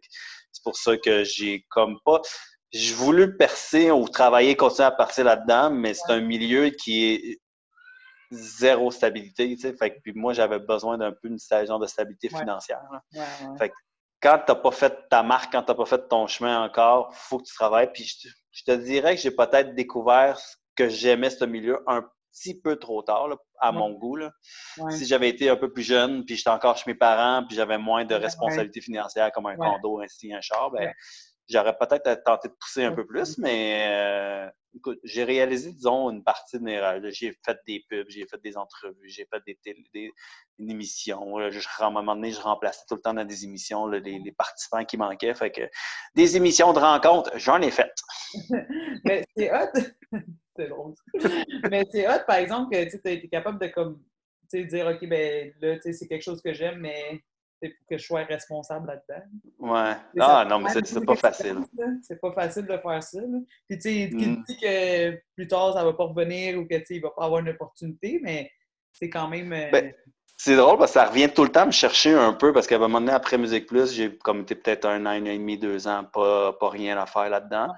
c'est 0.53 0.63
pour 0.63 0.77
ça 0.77 0.97
que 0.97 1.25
j'ai 1.25 1.65
comme 1.71 1.99
pas 2.05 2.21
j'ai 2.71 2.93
voulu 2.93 3.37
percer 3.37 3.91
ou 3.91 4.09
travailler, 4.09 4.57
continuer 4.57 4.87
à 4.87 4.91
percer 4.91 5.23
là-dedans, 5.23 5.71
mais 5.71 5.95
c'est 5.95 6.13
un 6.13 6.21
milieu 6.21 6.69
qui 6.71 7.15
est 7.15 7.41
zéro 8.31 8.91
stabilité, 8.91 9.49
tu 9.55 9.61
sais. 9.61 9.73
Fait 9.75 9.95
que, 9.95 10.01
puis 10.01 10.13
moi, 10.15 10.33
j'avais 10.33 10.59
besoin 10.59 10.99
d'un 10.99 11.13
peu 11.13 11.29
une 11.29 11.39
genre 11.67 11.79
de 11.79 11.87
stabilité 11.87 12.29
financière. 12.29 12.83
fait 13.59 13.71
que 13.71 13.75
quand 14.21 14.39
tu 14.45 14.53
n'as 14.53 14.59
pas 14.59 14.71
fait 14.71 15.09
ta 15.09 15.23
marque, 15.23 15.53
quand 15.53 15.63
tu 15.63 15.71
n'as 15.71 15.77
pas 15.77 15.87
fait 15.87 16.09
ton 16.09 16.27
chemin 16.27 16.63
encore, 16.63 17.11
il 17.13 17.17
faut 17.17 17.39
que 17.39 17.45
tu 17.45 17.55
travailles. 17.55 17.91
Puis 17.93 18.11
je, 18.53 18.65
te 18.65 18.73
dirais 18.73 19.15
que 19.15 19.21
j'ai 19.21 19.31
peut-être 19.31 19.75
découvert 19.75 20.39
que 20.75 20.89
j'aimais 20.89 21.31
ce 21.31 21.45
milieu 21.45 21.83
un 21.87 22.05
petit 22.33 22.61
peu 22.61 22.77
trop 22.77 23.03
tard, 23.03 23.29
à 23.61 23.73
mon 23.73 23.93
goût. 23.93 24.17
Là. 24.17 24.31
Si 24.91 25.07
j'avais 25.07 25.29
été 25.29 25.49
un 25.49 25.57
peu 25.57 25.73
plus 25.73 25.83
jeune, 25.83 26.25
puis 26.25 26.37
j'étais 26.37 26.51
encore 26.51 26.77
chez 26.77 26.91
mes 26.91 26.97
parents, 26.97 27.45
puis 27.47 27.57
j'avais 27.57 27.79
moins 27.79 28.05
de 28.05 28.15
responsabilités 28.15 28.81
financières 28.81 29.33
comme 29.33 29.47
un 29.47 29.57
condo, 29.57 30.01
ainsi, 30.01 30.33
un 30.33 30.41
char, 30.41 30.71
ben, 30.71 30.93
J'aurais 31.49 31.75
peut-être 31.79 32.23
tenté 32.25 32.49
de 32.49 32.53
pousser 32.53 32.85
un 32.85 32.93
peu 32.93 33.07
plus, 33.07 33.39
mais 33.39 33.87
euh, 33.89 34.51
écoute, 34.75 34.99
j'ai 35.05 35.25
réalisé, 35.25 35.73
disons, 35.73 36.11
une 36.11 36.23
partie 36.23 36.59
de 36.59 36.63
mes 36.63 36.79
rêves. 36.79 37.09
J'ai 37.11 37.33
fait 37.45 37.59
des 37.67 37.85
pubs, 37.89 38.09
j'ai 38.09 38.27
fait 38.27 38.41
des 38.43 38.57
entrevues, 38.57 39.09
j'ai 39.09 39.27
fait 39.27 39.43
des, 39.47 39.59
des 39.93 40.13
une 40.59 40.71
émission. 40.71 41.51
Je, 41.51 41.61
à 41.79 41.87
un 41.87 41.91
moment 41.91 42.15
donné, 42.15 42.33
je 42.33 42.41
remplaçais 42.41 42.83
tout 42.89 42.95
le 42.95 43.01
temps 43.01 43.15
dans 43.15 43.25
des 43.25 43.45
émissions 43.45 43.87
les, 43.87 44.33
participants 44.33 44.85
qui 44.85 44.97
manquaient. 44.97 45.35
Fait 45.35 45.51
que 45.51 45.63
des 46.15 46.37
émissions 46.37 46.73
de 46.73 46.79
rencontres, 46.79 47.31
j'en 47.37 47.61
ai 47.61 47.71
faites. 47.71 48.01
mais 49.05 49.25
c'est 49.37 49.51
hot. 49.53 49.81
c'est 50.57 50.69
drôle. 50.69 50.95
mais 51.71 51.85
c'est 51.91 52.09
hot, 52.09 52.25
par 52.27 52.37
exemple, 52.37 52.75
que 52.75 52.91
tu 52.91 53.01
es 53.05 53.29
capable 53.29 53.61
de 53.61 53.69
comme, 53.69 54.03
dire, 54.53 54.87
OK, 54.87 55.09
ben 55.09 55.53
là, 55.61 55.77
c'est 55.81 56.09
quelque 56.09 56.23
chose 56.23 56.43
que 56.43 56.53
j'aime, 56.53 56.79
mais 56.81 57.23
pour 57.61 57.87
que 57.91 57.99
je 57.99 58.05
sois 58.05 58.25
responsable 58.25 58.87
là-dedans. 58.87 59.25
Ouais. 59.59 59.97
Ah 60.21 60.47
non, 60.49 60.61
mais 60.61 60.71
c'est 60.71 61.05
pas 61.05 61.17
facile. 61.17 61.59
C'est 62.03 62.21
pas 62.21 62.33
facile 62.33 62.67
de 62.67 62.77
faire 62.77 63.03
ça. 63.03 63.21
Puis 63.69 63.79
tu 63.79 63.81
sais, 63.81 64.11
mm. 64.13 64.45
dit 64.47 64.57
que 64.61 65.11
plus 65.35 65.49
tard 65.49 65.73
ça 65.75 65.85
va 65.85 65.93
pas 65.93 66.05
revenir 66.05 66.59
ou 66.59 66.67
que 66.67 66.77
tu 66.77 66.85
sais, 66.85 66.95
il 66.97 67.03
va 67.03 67.11
pas 67.11 67.25
avoir 67.25 67.41
une 67.41 67.51
opportunité, 67.51 68.21
mais 68.23 68.51
c'est 68.93 69.11
quand 69.11 69.29
même. 69.29 69.53
Euh, 69.53 69.71
ben, 69.71 69.93
c'est 70.37 70.55
drôle 70.55 70.79
parce 70.79 70.93
que 70.93 71.01
ça 71.01 71.07
revient 71.07 71.29
tout 71.29 71.43
le 71.43 71.51
temps 71.51 71.67
me 71.67 71.73
chercher 71.73 72.13
un 72.13 72.33
peu 72.33 72.53
parce 72.53 72.69
qu'à 72.69 72.77
un 72.77 72.79
moment 72.79 73.01
donné, 73.01 73.13
après 73.13 73.39
Musique 73.39 73.67
Plus, 73.67 73.93
j'ai 73.93 74.17
comme 74.19 74.43
été 74.43 74.55
peut-être 74.55 74.85
un 74.85 75.05
an, 75.05 75.11
un 75.11 75.23
an 75.23 75.27
et 75.27 75.39
demi, 75.39 75.59
deux 75.59 75.89
ans, 75.89 76.05
pas, 76.05 76.53
pas 76.53 76.69
rien 76.69 76.97
à 76.97 77.07
faire 77.07 77.29
là-dedans. 77.29 77.69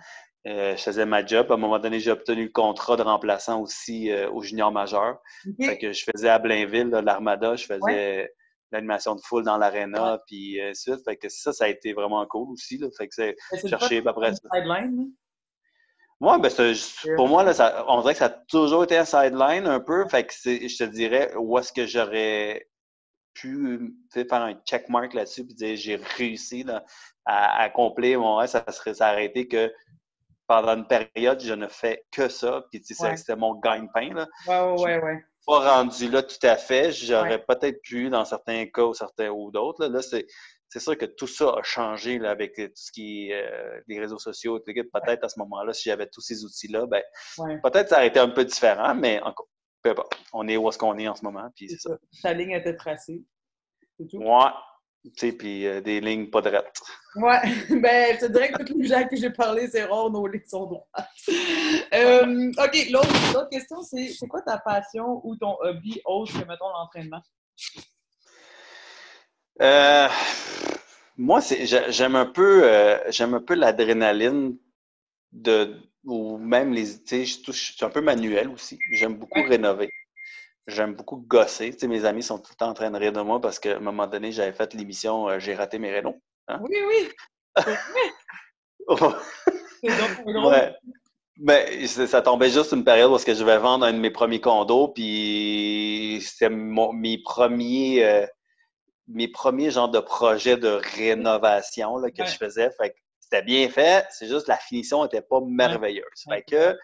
Euh, 0.46 0.76
je 0.76 0.82
faisais 0.82 1.06
ma 1.06 1.24
job. 1.24 1.50
À 1.50 1.54
un 1.54 1.58
moment 1.58 1.78
donné, 1.78 2.00
j'ai 2.00 2.10
obtenu 2.10 2.44
le 2.44 2.50
contrat 2.50 2.96
de 2.96 3.02
remplaçant 3.02 3.60
aussi 3.60 4.10
euh, 4.10 4.30
au 4.30 4.42
junior 4.42 4.72
majeur. 4.72 5.18
Fait 5.60 5.78
que 5.78 5.92
je 5.92 6.04
faisais 6.04 6.28
à 6.28 6.38
Blainville, 6.38 6.88
l'Armada, 6.88 7.56
je 7.56 7.66
faisais 7.66 8.32
l'animation 8.72 9.14
de 9.14 9.20
foule 9.20 9.44
dans 9.44 9.56
l'aréna, 9.56 10.20
puis 10.26 10.60
euh, 10.60 10.72
suite. 10.74 11.02
Fait 11.04 11.16
que 11.16 11.28
ça, 11.28 11.52
ça 11.52 11.64
a 11.64 11.68
été 11.68 11.92
vraiment 11.92 12.24
cool 12.26 12.50
aussi. 12.52 12.78
Là. 12.78 12.88
Fait 12.96 13.08
que 13.08 13.14
c'est 13.14 13.36
chercher 13.68 14.02
après 14.06 14.34
ça. 14.34 14.48
Sideline, 14.52 15.12
Ouais, 16.20 16.38
ben 16.38 16.50
pour 17.16 17.28
moi, 17.28 17.42
là, 17.42 17.54
ça, 17.54 17.82
on 17.88 18.02
dirait 18.02 18.12
que 18.12 18.18
ça 18.18 18.26
a 18.26 18.28
toujours 18.28 18.84
été 18.84 18.98
un 18.98 19.06
sideline 19.06 19.66
un 19.66 19.80
peu. 19.80 20.06
Fait 20.06 20.26
que 20.26 20.32
je 20.34 20.76
te 20.76 20.84
dirais 20.84 21.32
où 21.34 21.58
est-ce 21.58 21.72
que 21.72 21.86
j'aurais 21.86 22.68
pu 23.32 23.94
faire 24.12 24.42
un 24.42 24.54
checkmark 24.66 25.14
là-dessus 25.14 25.42
et 25.42 25.54
dire 25.54 25.76
j'ai 25.76 25.96
réussi 26.18 26.66
à, 27.24 27.62
accomplir 27.62 28.20
mon 28.20 28.36
rêve, 28.36 28.50
ça 28.50 28.62
serait 28.70 28.92
s'arrêter 28.92 29.48
que 29.48 29.72
pendant 30.46 30.76
une 30.76 30.86
période, 30.86 31.40
je 31.40 31.54
ne 31.54 31.68
fais 31.68 32.04
que 32.12 32.28
ça. 32.28 32.64
Puis 32.70 32.82
c'était 32.84 33.36
mon 33.36 33.54
gagne-pain. 33.54 34.12
Là. 34.12 34.26
Ouais, 34.46 34.82
ouais, 34.82 35.02
ouais. 35.02 35.24
Pas 35.46 35.76
rendu 35.76 36.10
là 36.10 36.22
tout 36.22 36.46
à 36.46 36.56
fait. 36.56 36.92
J'aurais 36.92 37.42
peut-être 37.42 37.80
pu 37.82 38.10
dans 38.10 38.24
certains 38.24 38.66
cas 38.66 38.84
ou 38.84 38.94
certains 38.94 39.30
ou 39.30 39.50
d'autres. 39.50 39.86
Là, 39.86 40.02
c'est 40.02 40.26
c'est 40.70 40.78
sûr 40.78 40.96
que 40.96 41.04
tout 41.04 41.26
ça 41.26 41.50
a 41.50 41.62
changé 41.64 42.18
là, 42.18 42.30
avec 42.30 42.54
tout 42.54 42.70
ce 42.76 42.92
qui 42.92 43.28
est 43.28 43.42
euh, 43.42 43.80
les 43.88 43.98
réseaux 43.98 44.20
sociaux. 44.20 44.60
Peut-être 44.60 45.24
à 45.24 45.28
ce 45.28 45.38
moment-là, 45.40 45.72
si 45.72 45.88
j'avais 45.88 46.06
tous 46.06 46.20
ces 46.20 46.44
outils-là, 46.44 46.86
ben, 46.86 47.02
peut-être 47.62 47.88
ça 47.88 47.96
aurait 47.96 48.06
été 48.06 48.20
un 48.20 48.28
peu 48.28 48.44
différent, 48.44 48.94
mais 48.94 49.20
encore, 49.22 49.48
on 50.32 50.46
est 50.46 50.56
où 50.56 50.68
est-ce 50.68 50.78
qu'on 50.78 50.96
est 50.98 51.08
en 51.08 51.16
ce 51.16 51.24
moment. 51.24 51.50
Puis 51.56 51.70
c'est 51.70 51.80
ça. 51.80 51.98
Ta 52.22 52.32
ligne 52.32 52.52
était 52.52 52.76
tracée. 52.76 53.24
C'est 53.98 54.06
tout? 54.06 54.18
Ouais. 54.18 54.50
Tu 55.02 55.10
sais, 55.16 55.32
puis 55.32 55.66
euh, 55.66 55.80
des 55.80 56.00
lignes 56.00 56.28
pas 56.28 56.42
droites. 56.42 56.78
Ouais, 57.16 57.40
ben, 57.70 58.16
je 58.16 58.26
te 58.26 58.32
dirais 58.32 58.52
que 58.52 58.62
tous 58.62 58.78
les 58.78 58.88
gens 58.88 59.06
que 59.08 59.16
j'ai 59.16 59.30
parlé, 59.30 59.66
c'est 59.68 59.84
rare, 59.84 60.10
nos 60.10 60.26
lignes 60.26 60.42
sont 60.46 60.66
droites. 60.66 60.86
Euh, 61.92 62.52
OK, 62.52 62.86
l'autre 62.90 63.48
question, 63.50 63.82
c'est 63.82 64.08
c'est 64.08 64.26
quoi 64.28 64.42
ta 64.42 64.58
passion 64.58 65.20
ou 65.24 65.34
ton 65.36 65.56
hobby 65.60 66.00
autre 66.04 66.32
que, 66.32 66.46
mettons, 66.46 66.68
l'entraînement? 66.68 67.20
Euh, 69.60 70.08
moi, 71.16 71.40
j'aime 71.40 72.16
un 72.16 72.26
peu, 72.26 72.62
euh, 72.64 72.98
j'aime 73.10 73.34
un 73.34 73.40
peu 73.40 73.54
l'adrénaline 73.54 74.56
de, 75.32 75.76
ou 76.04 76.38
même 76.38 76.72
les, 76.72 77.02
tu 77.02 77.24
sais, 77.24 77.24
je, 77.24 77.52
suis 77.52 77.84
un 77.84 77.90
peu 77.90 78.00
manuel 78.00 78.48
aussi. 78.48 78.78
J'aime 78.92 79.16
beaucoup 79.16 79.42
rénover. 79.42 79.90
J'aime 80.70 80.94
beaucoup 80.94 81.16
gosser. 81.16 81.72
Tu 81.72 81.80
sais, 81.80 81.88
mes 81.88 82.04
amis 82.04 82.22
sont 82.22 82.38
tout 82.38 82.52
le 82.52 82.56
temps 82.56 82.70
en 82.70 82.74
train 82.74 82.90
de 82.90 82.96
rire 82.96 83.12
de 83.12 83.20
moi 83.20 83.40
parce 83.40 83.58
qu'à 83.58 83.76
un 83.76 83.80
moment 83.80 84.06
donné, 84.06 84.32
j'avais 84.32 84.52
fait 84.52 84.72
l'émission 84.74 85.28
euh, 85.28 85.38
J'ai 85.38 85.54
raté 85.54 85.78
mes 85.78 85.90
rénaux. 85.90 86.20
Hein. 86.48 86.60
Oui, 86.62 86.76
oui. 86.88 87.08
ouais. 90.26 90.74
Ben, 91.36 91.86
ça 91.86 92.22
tombait 92.22 92.50
juste 92.50 92.72
une 92.72 92.84
période 92.84 93.10
où 93.10 93.18
je 93.18 93.44
vais 93.44 93.58
vendre 93.58 93.86
un 93.86 93.92
de 93.92 93.98
mes 93.98 94.10
premiers 94.10 94.40
condos, 94.40 94.88
puis 94.88 96.20
c'était 96.22 96.50
mes 96.50 97.18
premiers 97.22 98.28
mes 99.12 99.28
premiers 99.28 99.70
genres 99.70 99.88
de 99.88 100.00
projets 100.00 100.56
de 100.56 100.80
rénovation 100.96 101.96
là, 101.96 102.10
que 102.10 102.24
je 102.24 102.36
faisais. 102.36 102.70
Fait 102.78 102.94
c'était 103.18 103.42
bien 103.42 103.68
fait, 103.68 104.06
c'est 104.10 104.26
juste 104.26 104.48
la 104.48 104.56
finition 104.56 105.04
n'était 105.04 105.22
pas 105.22 105.40
merveilleuse. 105.40 106.24
Fait 106.28 106.42
que 106.42 106.76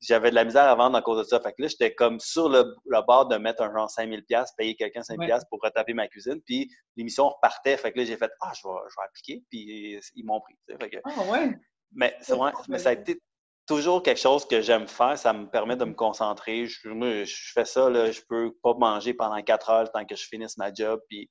j'avais 0.00 0.30
de 0.30 0.34
la 0.34 0.44
misère 0.44 0.64
à 0.64 0.74
vendre 0.74 0.96
à 0.96 1.02
cause 1.02 1.18
de 1.18 1.24
ça. 1.24 1.40
Fait 1.40 1.52
que 1.52 1.62
là, 1.62 1.68
j'étais 1.68 1.94
comme 1.94 2.20
sur 2.20 2.48
le, 2.48 2.74
bord 3.06 3.28
de 3.28 3.36
mettre 3.36 3.62
un 3.62 3.72
genre 3.72 3.90
5000 3.90 4.24
pièces, 4.24 4.52
payer 4.56 4.74
quelqu'un 4.74 5.02
5000 5.02 5.26
pièces 5.26 5.44
pour 5.50 5.60
retaper 5.62 5.94
ma 5.94 6.08
cuisine. 6.08 6.40
Puis 6.46 6.70
l'émission 6.96 7.28
repartait. 7.28 7.76
Fait 7.76 7.92
que 7.92 7.98
là, 7.98 8.04
j'ai 8.04 8.16
fait 8.16 8.30
ah, 8.40 8.52
je 8.54 8.66
vais, 8.66 8.74
je 8.88 8.94
vais 8.96 9.06
appliquer. 9.06 9.44
Puis 9.50 10.00
ils 10.14 10.24
m'ont 10.24 10.40
pris. 10.40 10.56
ah 11.04 11.22
ouais. 11.30 11.50
Mais, 11.92 12.16
vrai, 12.28 12.52
mais 12.68 12.78
ça 12.78 12.90
a 12.90 12.92
été 12.92 13.20
toujours 13.66 14.02
quelque 14.02 14.20
chose 14.20 14.46
que 14.46 14.60
j'aime 14.60 14.86
faire. 14.86 15.18
Ça 15.18 15.32
me 15.32 15.46
permet 15.50 15.76
de 15.76 15.84
me 15.84 15.94
concentrer. 15.94 16.66
Je, 16.66 17.24
je 17.24 17.52
fais 17.52 17.64
ça, 17.64 17.90
là, 17.90 18.10
je 18.10 18.20
peux 18.28 18.52
pas 18.62 18.74
manger 18.74 19.12
pendant 19.12 19.40
quatre 19.42 19.70
heures 19.70 19.90
tant 19.92 20.04
que 20.06 20.16
je 20.16 20.24
finisse 20.24 20.56
ma 20.56 20.72
job. 20.72 21.00
Puis... 21.08 21.28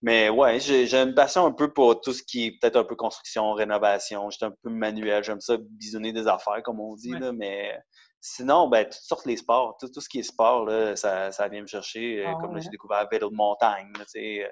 Mais 0.00 0.28
ouais, 0.28 0.60
j'ai 0.60 0.94
une 0.94 1.14
passion 1.14 1.46
un 1.46 1.52
peu 1.52 1.72
pour 1.72 2.00
tout 2.00 2.12
ce 2.12 2.22
qui 2.22 2.46
est 2.46 2.52
peut-être 2.60 2.76
un 2.76 2.84
peu 2.84 2.94
construction, 2.94 3.52
rénovation. 3.52 4.30
J'étais 4.30 4.46
un 4.46 4.54
peu 4.62 4.70
manuel. 4.70 5.24
J'aime 5.24 5.40
ça 5.40 5.56
bisonner 5.58 6.12
des 6.12 6.28
affaires, 6.28 6.62
comme 6.62 6.78
on 6.78 6.94
dit. 6.94 7.10
Là, 7.10 7.32
mais 7.32 7.76
sinon, 8.20 8.68
ben, 8.68 8.84
toutes 8.84 8.94
sortes 8.94 9.26
les 9.26 9.36
sports, 9.36 9.76
tout, 9.80 9.88
tout 9.88 10.00
ce 10.00 10.08
qui 10.08 10.20
est 10.20 10.22
sport, 10.22 10.64
là, 10.66 10.94
ça, 10.94 11.32
ça 11.32 11.48
vient 11.48 11.62
me 11.62 11.66
chercher. 11.66 12.24
Euh, 12.24 12.28
ah 12.28 12.38
comme 12.40 12.60
j'ai 12.60 12.68
découvert 12.68 13.02
le 13.02 13.08
vélo 13.10 13.30
de 13.30 13.34
montagne. 13.34 13.90
Là, 13.98 14.04
euh, 14.16 14.48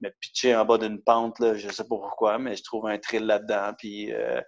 me 0.00 0.10
pitcher 0.20 0.56
en 0.56 0.64
bas 0.64 0.78
d'une 0.78 1.02
pente, 1.02 1.38
là, 1.40 1.54
je 1.54 1.68
sais 1.68 1.84
pas 1.84 1.96
pourquoi, 1.96 2.38
mais 2.38 2.56
je 2.56 2.64
trouve 2.64 2.86
un 2.86 2.98
thrill 2.98 3.26
là-dedans. 3.26 3.72
Puis 3.76 4.12
euh, 4.14 4.40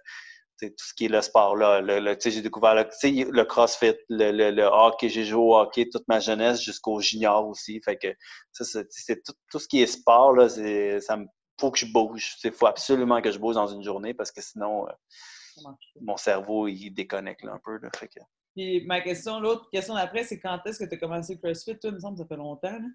tout 0.67 0.85
ce 0.85 0.93
qui 0.93 1.05
est 1.05 1.09
le 1.09 1.21
sport 1.21 1.55
là. 1.55 1.81
Le, 1.81 2.17
j'ai 2.23 2.41
découvert 2.41 2.75
le, 2.75 2.83
le 3.31 3.43
CrossFit, 3.43 3.95
le, 4.09 4.51
le, 4.51 4.63
hockey. 4.63 5.09
J'ai 5.09 5.25
joué 5.25 5.39
au 5.39 5.57
hockey 5.57 5.87
toute 5.89 6.07
ma 6.07 6.19
jeunesse 6.19 6.61
jusqu'au 6.61 6.99
junior 6.99 7.47
aussi. 7.47 7.81
Fait 7.81 7.97
que 7.97 8.07
ça, 8.51 8.81
c'est 8.89 9.23
tout, 9.23 9.33
tout, 9.49 9.59
ce 9.59 9.67
qui 9.67 9.81
est 9.81 9.87
sport, 9.87 10.33
là, 10.33 10.49
ça 10.49 11.17
me 11.17 11.25
faut 11.59 11.71
que 11.71 11.79
je 11.79 11.91
bouge. 11.91 12.35
Il 12.43 12.51
faut 12.51 12.67
absolument 12.67 13.21
que 13.21 13.31
je 13.31 13.39
bouge 13.39 13.55
dans 13.55 13.67
une 13.67 13.83
journée 13.83 14.13
parce 14.13 14.31
que 14.31 14.41
sinon 14.41 14.87
euh, 14.87 15.71
mon 16.01 16.17
cerveau 16.17 16.67
il 16.67 16.91
déconnecte 16.91 17.45
un 17.45 17.59
peu. 17.63 17.77
Là, 17.77 17.89
fait 17.95 18.07
que... 18.07 18.19
Puis 18.55 18.85
ma 18.85 19.01
question, 19.01 19.39
l'autre 19.39 19.69
question 19.71 19.93
d'après, 19.93 20.23
c'est 20.23 20.39
quand 20.39 20.59
est-ce 20.65 20.79
que 20.79 20.89
tu 20.89 20.95
as 20.95 20.97
commencé 20.97 21.33
le 21.35 21.39
CrossFit? 21.39 21.77
Toi, 21.79 21.91
il 21.91 21.95
me 21.95 21.99
semble 21.99 22.17
que 22.17 22.23
ça 22.23 22.27
fait 22.27 22.37
longtemps. 22.37 22.79
Là? 22.79 22.87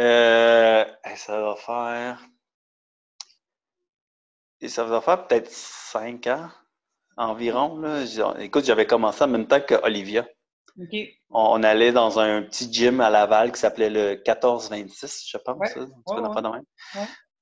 Euh, 0.00 0.84
ça 1.16 1.40
va 1.40 1.56
faire. 1.56 2.26
Et 4.60 4.68
ça 4.68 4.84
va 4.84 5.00
faire 5.00 5.26
peut-être 5.26 5.50
cinq 5.50 6.26
ans 6.26 6.48
environ. 7.16 7.78
Là. 7.78 8.04
Écoute, 8.40 8.64
j'avais 8.64 8.86
commencé 8.86 9.24
en 9.24 9.28
même 9.28 9.46
temps 9.46 9.60
qu'Olivia. 9.60 10.26
On, 11.30 11.62
allait 11.62 11.92
dans 11.92 12.18
un 12.18 12.42
petit 12.42 12.72
gym 12.72 13.00
à 13.00 13.10
Laval 13.10 13.52
qui 13.52 13.60
s'appelait 13.60 13.90
le 13.90 14.14
1426, 14.16 15.24
je 15.28 15.38
pense. 15.38 15.58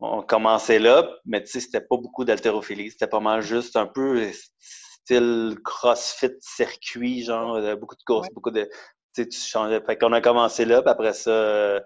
On 0.00 0.22
commençait 0.22 0.78
là, 0.78 1.08
mais 1.24 1.42
tu 1.42 1.52
sais, 1.52 1.60
c'était 1.60 1.80
pas 1.80 1.96
beaucoup 1.96 2.24
d'haltérophilie. 2.24 2.90
C'était 2.90 3.06
pas 3.06 3.20
mal 3.20 3.40
juste 3.40 3.76
un 3.76 3.86
peu 3.86 4.30
style 4.32 5.56
crossfit 5.64 6.32
circuit, 6.40 7.22
genre 7.22 7.54
euh, 7.54 7.76
beaucoup 7.76 7.94
de 7.94 8.02
courses, 8.04 8.28
beaucoup 8.34 8.50
de. 8.50 8.64
Tu 9.14 9.22
sais, 9.22 9.28
tu 9.28 9.38
changeais. 9.38 9.80
Fait 9.80 9.96
qu'on 9.96 10.12
a 10.12 10.20
commencé 10.20 10.64
là, 10.64 10.82
puis 10.82 10.90
après 10.90 11.12
ça, 11.12 11.80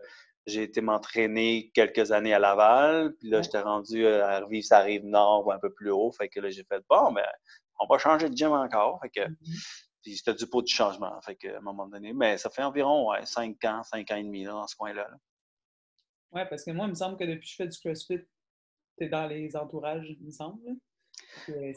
j'ai 0.47 0.63
été 0.63 0.81
m'entraîner 0.81 1.71
quelques 1.75 2.13
années 2.13 2.33
à 2.33 2.39
Laval, 2.39 3.15
puis 3.19 3.29
là, 3.29 3.43
j'étais 3.43 3.61
rendu 3.61 4.05
euh, 4.05 4.25
à 4.25 4.41
revivre 4.41 4.65
ça 4.65 4.81
rive 4.81 5.05
nord 5.05 5.47
ou 5.47 5.53
un 5.53 5.59
peu 5.59 5.73
plus 5.73 5.91
haut. 5.91 6.13
Fait 6.13 6.29
que 6.29 6.41
là, 6.41 6.51
j'ai 6.51 6.65
fait 6.65 6.83
bon, 6.89 7.13
ben, 7.13 7.27
on 7.79 7.87
va 7.87 7.99
changer 7.99 8.29
de 8.29 8.37
gym 8.37 8.53
encore. 8.53 9.01
Fait 9.01 9.11
que, 9.11 9.29
mm-hmm. 9.29 9.87
Puis 10.07 10.17
c'était 10.17 10.35
du 10.35 10.47
pot 10.47 10.63
du 10.63 10.73
changement, 10.73 11.21
fait 11.23 11.35
que, 11.35 11.49
à 11.49 11.59
un 11.59 11.61
moment 11.61 11.89
donné. 11.89 12.13
Mais 12.13 12.39
ça 12.39 12.49
fait 12.49 12.63
environ 12.63 13.11
ouais, 13.11 13.27
5 13.27 13.57
ans, 13.65 13.83
5 13.83 14.09
ans 14.13 14.15
et 14.15 14.23
demi 14.23 14.45
là, 14.45 14.53
dans 14.53 14.69
ce 14.69 14.77
coin-là. 14.77 15.09
Oui, 16.31 16.43
parce 16.49 16.65
que 16.65 16.71
moi, 16.71 16.87
il 16.87 16.91
me 16.91 16.95
semble 16.95 17.17
que 17.17 17.25
depuis 17.25 17.41
que 17.41 17.51
je 17.51 17.57
fais 17.57 17.67
du 17.67 17.77
CrossFit, 17.77 18.21
tu 18.99 19.05
es 19.05 19.09
dans 19.09 19.27
les 19.27 19.57
entourages, 19.57 20.07
il 20.09 20.25
me 20.25 20.31
semble. 20.31 20.61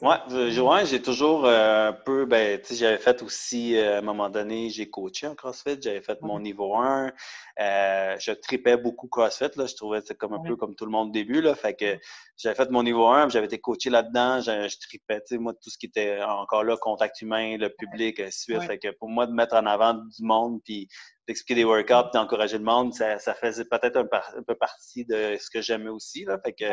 Oui, 0.01 0.85
j'ai 0.85 1.01
toujours 1.01 1.45
euh, 1.45 1.89
un 1.89 1.93
peu, 1.93 2.25
ben, 2.25 2.59
j'avais 2.71 2.97
fait 2.97 3.21
aussi, 3.21 3.77
euh, 3.77 3.95
à 3.95 3.97
un 3.99 4.01
moment 4.01 4.29
donné, 4.29 4.69
j'ai 4.69 4.89
coaché 4.89 5.27
en 5.27 5.35
CrossFit, 5.35 5.77
j'avais 5.81 6.01
fait 6.01 6.19
mon 6.21 6.39
niveau 6.39 6.75
1. 6.75 7.11
Euh, 7.59 8.15
je 8.19 8.31
tripais 8.31 8.77
beaucoup 8.77 9.07
CrossFit, 9.07 9.51
là, 9.55 9.67
je 9.67 9.75
trouvais 9.75 10.01
que 10.01 10.13
comme 10.13 10.33
un 10.33 10.41
peu 10.41 10.55
comme 10.55 10.75
tout 10.75 10.85
le 10.85 10.91
monde 10.91 11.09
au 11.09 11.11
début, 11.11 11.41
là, 11.41 11.55
fait 11.55 11.75
que 11.75 11.99
j'avais 12.37 12.55
fait 12.55 12.71
mon 12.71 12.83
niveau 12.83 13.07
1, 13.07 13.29
j'avais 13.29 13.45
été 13.45 13.59
coaché 13.59 13.89
là-dedans, 13.89 14.41
je, 14.41 14.79
tripais, 14.79 15.21
tu 15.21 15.35
sais, 15.35 15.37
moi, 15.37 15.53
tout 15.53 15.69
ce 15.69 15.77
qui 15.77 15.85
était 15.85 16.21
encore 16.23 16.63
là, 16.63 16.75
contact 16.77 17.21
humain, 17.21 17.57
le 17.57 17.69
public, 17.69 18.19
ainsi 18.19 18.51
de 18.51 18.57
suite. 18.57 18.67
Fait 18.67 18.79
que 18.79 18.89
pour 18.97 19.09
moi, 19.09 19.27
de 19.27 19.33
mettre 19.33 19.55
en 19.55 19.65
avant 19.65 19.93
du 19.93 20.23
monde, 20.23 20.61
puis 20.63 20.87
d'expliquer 21.29 21.61
des 21.61 21.63
workouts, 21.63 22.09
d'encourager 22.11 22.57
le 22.57 22.63
monde, 22.63 22.91
ça, 22.91 23.19
ça 23.19 23.35
faisait 23.35 23.65
peut-être 23.65 23.97
un, 23.97 24.43
peu 24.47 24.55
partie 24.55 25.05
de 25.05 25.37
ce 25.39 25.51
que 25.51 25.61
j'aimais 25.61 25.91
aussi. 25.91 26.25
Là. 26.25 26.39
Fait 26.43 26.53
que 26.53 26.65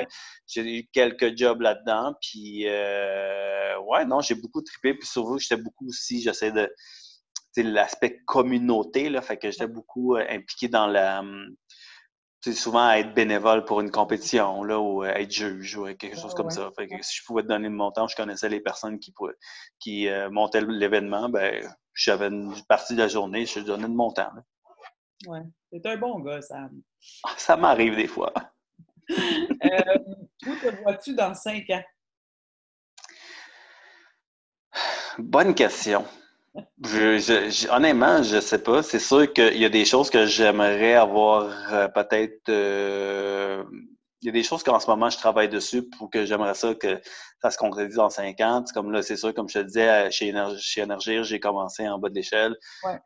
j'ai 0.47 0.79
eu 0.79 0.89
quelques 0.95 1.37
jobs 1.37 1.61
là-dedans. 1.61 2.15
Puis 2.23 2.65
euh, 2.67 3.79
ouais, 3.81 4.07
non, 4.07 4.21
j'ai 4.21 4.35
beaucoup 4.35 4.63
trippé. 4.63 4.95
Puis 4.95 5.07
surtout, 5.07 5.39
j'étais 5.39 5.61
beaucoup 5.61 5.87
aussi, 5.87 6.23
j'essaie 6.23 6.53
de 6.53 6.73
l'aspect 7.59 8.23
communauté, 8.27 9.09
là, 9.11 9.23
fait 9.23 9.37
que 9.37 9.51
j'étais 9.51 9.67
beaucoup 9.67 10.17
euh, 10.17 10.25
impliqué 10.29 10.69
dans 10.69 10.87
la 10.87 11.23
souvent 12.53 12.91
être 12.91 13.15
bénévole 13.15 13.65
pour 13.65 13.81
une 13.81 13.91
compétition 13.91 14.63
là, 14.65 14.79
ou 14.79 15.05
euh, 15.05 15.09
être 15.09 15.31
juge 15.31 15.77
ou 15.77 15.87
quelque 15.95 16.19
chose 16.19 16.35
comme 16.35 16.51
ça. 16.51 16.71
Fait 16.77 16.87
que 16.87 17.03
si 17.03 17.19
je 17.19 17.25
pouvais 17.25 17.43
te 17.43 17.49
donner 17.49 17.69
de 17.69 17.75
mon 17.75 17.91
temps, 17.91 18.09
je 18.09 18.17
connaissais 18.17 18.49
les 18.49 18.61
personnes 18.61 18.99
qui, 18.99 19.15
qui 19.79 20.09
montaient 20.31 20.61
l'événement, 20.61 21.29
ben 21.29 21.67
j'avais 21.95 22.29
une 22.29 22.55
partie 22.69 22.95
de 22.95 22.99
la 22.99 23.09
journée, 23.09 23.47
je 23.47 23.61
donnais 23.61 23.89
de 23.89 23.95
mon 23.95 24.13
temps. 24.13 24.31
Ouais. 25.27 25.43
C'est 25.73 25.87
un 25.87 25.97
bon 25.97 26.21
gars, 26.21 26.43
Sam. 26.43 26.83
Ça 27.37 27.57
m'arrive 27.57 27.97
des 27.97 28.07
fois. 28.07 28.33
euh, 29.11 29.99
où 30.47 30.55
te 30.57 30.83
vois-tu 30.83 31.15
dans 31.15 31.35
cinq 31.35 31.71
ans? 31.71 31.83
Bonne 35.19 35.55
question. 35.55 36.05
Honnêtement, 37.71 38.23
je 38.23 38.37
ne 38.37 38.41
sais 38.41 38.63
pas. 38.63 38.83
C'est 38.83 38.99
sûr 38.99 39.33
qu'il 39.33 39.57
y 39.57 39.65
a 39.65 39.69
des 39.69 39.85
choses 39.85 40.11
que 40.11 40.27
j'aimerais 40.27 40.95
avoir 40.95 41.51
euh, 41.73 41.89
peut-être 41.89 42.49
euh, 42.49 43.63
il 44.23 44.27
y 44.27 44.29
a 44.31 44.33
des 44.33 44.43
choses 44.43 44.63
qu'en 44.63 44.81
ce 44.81 44.87
moment, 44.89 45.11
je 45.11 45.19
travaille 45.19 45.49
dessus 45.49 45.83
pour 45.99 46.11
que 46.11 46.25
j'aimerais 46.25 46.55
ça 46.55 46.75
que 46.75 47.01
ça 47.43 47.51
se 47.51 47.59
concrétise 47.59 47.99
en 47.99 48.09
50. 48.09 48.73
Comme 48.73 48.91
là, 48.91 49.03
c'est 49.03 49.17
sûr, 49.17 49.35
comme 49.35 49.49
je 49.49 49.59
te 49.59 49.65
disais, 49.65 50.11
chez, 50.11 50.29
Énergir, 50.29 51.23
j'ai 51.23 51.39
commencé 51.39 51.87
en 51.87 51.99
bas 51.99 52.09
de 52.09 52.15
l'échelle. 52.15 52.57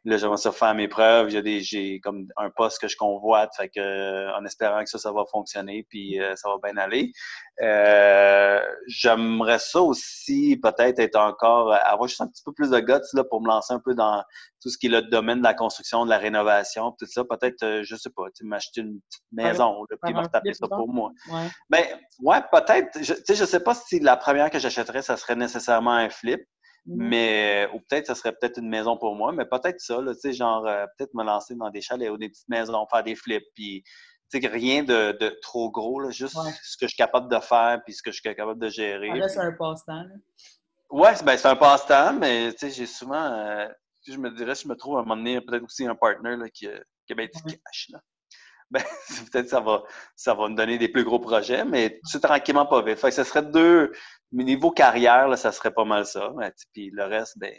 Là, 0.05 0.17
j'aimerais 0.17 0.37
ça 0.37 0.52
faire 0.52 0.75
mes 0.75 0.87
preuves. 0.87 1.31
J'ai 1.31 2.00
comme 2.00 2.26
un 2.37 2.50
poste 2.50 2.81
que 2.81 2.87
je 2.87 2.97
convoite, 2.97 3.50
fait 3.57 3.69
que, 3.69 4.38
en 4.38 4.45
espérant 4.45 4.85
que 4.85 4.88
ça, 4.88 4.99
ça 4.99 5.12
va 5.12 5.25
fonctionner, 5.31 5.85
puis 5.88 6.21
euh, 6.21 6.37
ça 6.37 6.49
va 6.49 6.57
bien 6.62 6.81
aller. 6.81 7.12
Euh, 7.61 8.61
j'aimerais 8.87 9.59
ça 9.59 9.83
aussi, 9.83 10.59
peut-être 10.62 11.00
être 11.00 11.17
encore, 11.17 11.73
avoir 11.85 12.09
juste 12.09 12.21
un 12.21 12.29
petit 12.29 12.43
peu 12.45 12.52
plus 12.52 12.71
de 12.71 12.79
guts 12.79 12.93
là, 13.14 13.25
pour 13.25 13.43
me 13.43 13.49
lancer 13.49 13.75
un 13.75 13.81
peu 13.81 13.95
dans 13.95 14.23
tout 14.62 14.69
ce 14.69 14.79
qui 14.79 14.87
est 14.87 14.90
le 14.90 15.02
domaine 15.02 15.38
de 15.38 15.43
la 15.43 15.55
construction, 15.55 16.05
de 16.05 16.11
la 16.11 16.19
rénovation, 16.19 16.93
tout 16.93 17.07
ça. 17.07 17.25
Peut-être, 17.25 17.62
euh, 17.62 17.83
je 17.83 17.97
sais 17.97 18.11
pas, 18.11 18.25
m'acheter 18.43 18.83
une 18.83 19.00
petite 19.00 19.25
maison, 19.33 19.85
là, 19.90 19.97
puis 20.02 20.14
me 20.14 20.21
retaper 20.21 20.52
ça 20.52 20.69
pour 20.69 20.88
moi. 20.88 21.00
Ouais. 21.07 21.49
Ben, 21.69 21.85
ouais, 22.21 22.40
peut-être. 22.52 23.02
Je, 23.02 23.14
je 23.28 23.45
sais 23.45 23.61
pas 23.61 23.75
si 23.75 24.00
la 24.00 24.16
première 24.16 24.50
que 24.50 24.59
j'achèterais, 24.59 25.02
ça 25.02 25.16
serait 25.16 25.37
nécessairement 25.37 25.92
un 25.95 26.11
flip. 26.11 26.40
Mm-hmm. 26.87 26.97
Mais, 26.97 27.69
ou 27.75 27.80
peut-être, 27.80 28.07
ça 28.07 28.14
serait 28.14 28.33
peut-être 28.33 28.59
une 28.59 28.69
maison 28.69 28.97
pour 28.97 29.14
moi, 29.14 29.33
mais 29.33 29.45
peut-être 29.45 29.80
ça, 29.80 29.99
tu 29.99 30.14
sais, 30.14 30.33
genre, 30.33 30.64
peut-être 30.97 31.12
me 31.12 31.23
lancer 31.23 31.54
dans 31.54 31.69
des 31.69 31.83
chalets 31.83 32.11
ou 32.11 32.16
des 32.16 32.30
petites 32.30 32.49
maisons, 32.49 32.87
faire 32.90 33.02
des 33.02 33.14
flips, 33.14 33.45
puis 33.54 33.85
rien 34.38 34.83
de, 34.83 35.16
de, 35.19 35.38
trop 35.42 35.71
gros, 35.71 36.00
là, 36.00 36.11
juste 36.11 36.37
ce 36.62 36.76
que 36.76 36.87
je 36.87 36.88
suis 36.88 36.97
capable 36.97 37.30
de 37.30 37.40
faire 37.40 37.80
puis 37.85 37.95
ce 37.95 38.02
que 38.02 38.11
je 38.11 38.21
suis 38.21 38.35
capable 38.35 38.61
de 38.61 38.69
gérer. 38.69 39.11
Ah, 39.12 39.16
là, 39.16 39.28
c'est 39.28 39.40
un 39.40 39.52
passe-temps. 39.52 40.04
Ouais, 40.90 41.12
ben, 41.25 41.37
c'est 41.37 41.49
un 41.49 41.57
passe-temps, 41.57 42.14
mais 42.14 42.54
j'ai 42.61 42.87
souvent, 42.87 43.23
euh, 43.23 43.69
je 44.07 44.16
me 44.16 44.30
dirais, 44.30 44.54
si 44.54 44.64
je 44.64 44.69
me 44.69 44.76
trouve 44.76 44.97
à 44.97 45.00
un 45.00 45.02
moment 45.02 45.16
donné, 45.16 45.40
peut-être 45.40 45.64
aussi 45.64 45.87
un 45.87 45.95
partner 45.95 46.37
là, 46.37 46.49
qui, 46.49 46.69
qui 47.07 47.12
a 47.12 47.14
bien 47.14 47.26
du 47.26 47.42
cash. 47.42 47.88
Là. 47.90 48.00
Ben, 48.73 48.85
peut-être 49.33 49.49
ça 49.49 49.59
va, 49.59 49.83
ça 50.15 50.35
va 50.35 50.49
me 50.49 50.55
donner 50.55 50.79
des 50.79 50.89
plus 50.89 51.03
gros 51.03 51.19
projets, 51.19 51.65
mais 51.65 52.00
tout 52.11 52.21
tranquillement 52.21 52.67
pas 52.67 52.83
vite. 52.83 53.00
Fait 53.00 53.09
que 53.09 53.15
ce 53.15 53.25
serait 53.25 53.43
deux, 53.43 53.91
niveau 54.31 54.71
carrière, 54.71 55.27
là, 55.27 55.37
ça 55.37 55.50
serait 55.50 55.73
pas 55.73 55.85
mal 55.85 56.07
ça. 56.07 56.33
Puis 56.73 56.91
le 56.93 57.05
reste, 57.05 57.37
ben, 57.39 57.53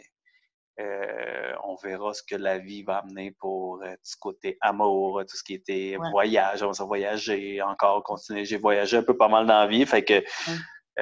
euh, 0.80 1.52
on 1.64 1.76
verra 1.76 2.14
ce 2.14 2.22
que 2.22 2.34
la 2.34 2.58
vie 2.58 2.82
va 2.82 2.98
amener 2.98 3.32
pour 3.38 3.82
euh, 3.82 3.94
ce 4.02 4.16
côté 4.18 4.56
amour, 4.62 5.20
tout 5.28 5.36
ce 5.36 5.44
qui 5.44 5.52
était 5.52 5.98
voyage. 6.12 6.62
On 6.62 6.70
va 6.70 6.84
voyager 6.84 7.60
encore, 7.60 8.02
continuer. 8.02 8.46
J'ai 8.46 8.56
voyagé 8.56 8.96
un 8.96 9.02
peu 9.02 9.16
pas 9.16 9.28
mal 9.28 9.46
dans 9.46 9.58
la 9.58 9.66
vie, 9.66 9.84
fait 9.84 10.02
que 10.02 10.24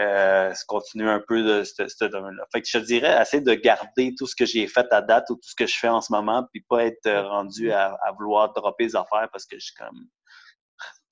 euh, 0.01 0.53
continuer 0.67 1.11
un 1.11 1.23
peu 1.27 1.43
de 1.43 1.65
ce 1.65 2.05
domaine-là. 2.05 2.47
Fait 2.53 2.61
que 2.63 2.69
je 2.69 2.79
dirais, 2.79 3.21
essayer 3.21 3.43
de 3.43 3.55
garder 3.55 4.15
tout 4.19 4.27
ce 4.27 4.35
que 4.35 4.47
j'ai 4.47 4.67
fait 4.67 4.87
à 4.93 5.03
date 5.03 5.31
ou 5.31 5.35
tout 5.35 5.49
ce 5.49 5.55
que 5.55 5.67
je 5.67 5.77
fais 5.79 5.89
en 5.89 6.01
ce 6.01 6.13
moment, 6.13 6.47
puis 6.53 6.65
pas 6.69 6.85
être 6.87 7.11
rendu 7.29 7.71
à, 7.71 7.97
vouloir 8.17 8.53
dropper 8.53 8.85
les 8.85 8.97
affaires 8.97 9.29
parce 9.31 9.47
que 9.47 9.59
je 9.59 9.67
suis 9.67 9.75
comme. 9.75 10.09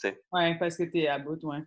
Oui, 0.32 0.56
parce 0.58 0.76
que 0.76 0.84
tu 0.84 1.00
es 1.00 1.08
à 1.08 1.18
bout, 1.18 1.42
ouais 1.42 1.62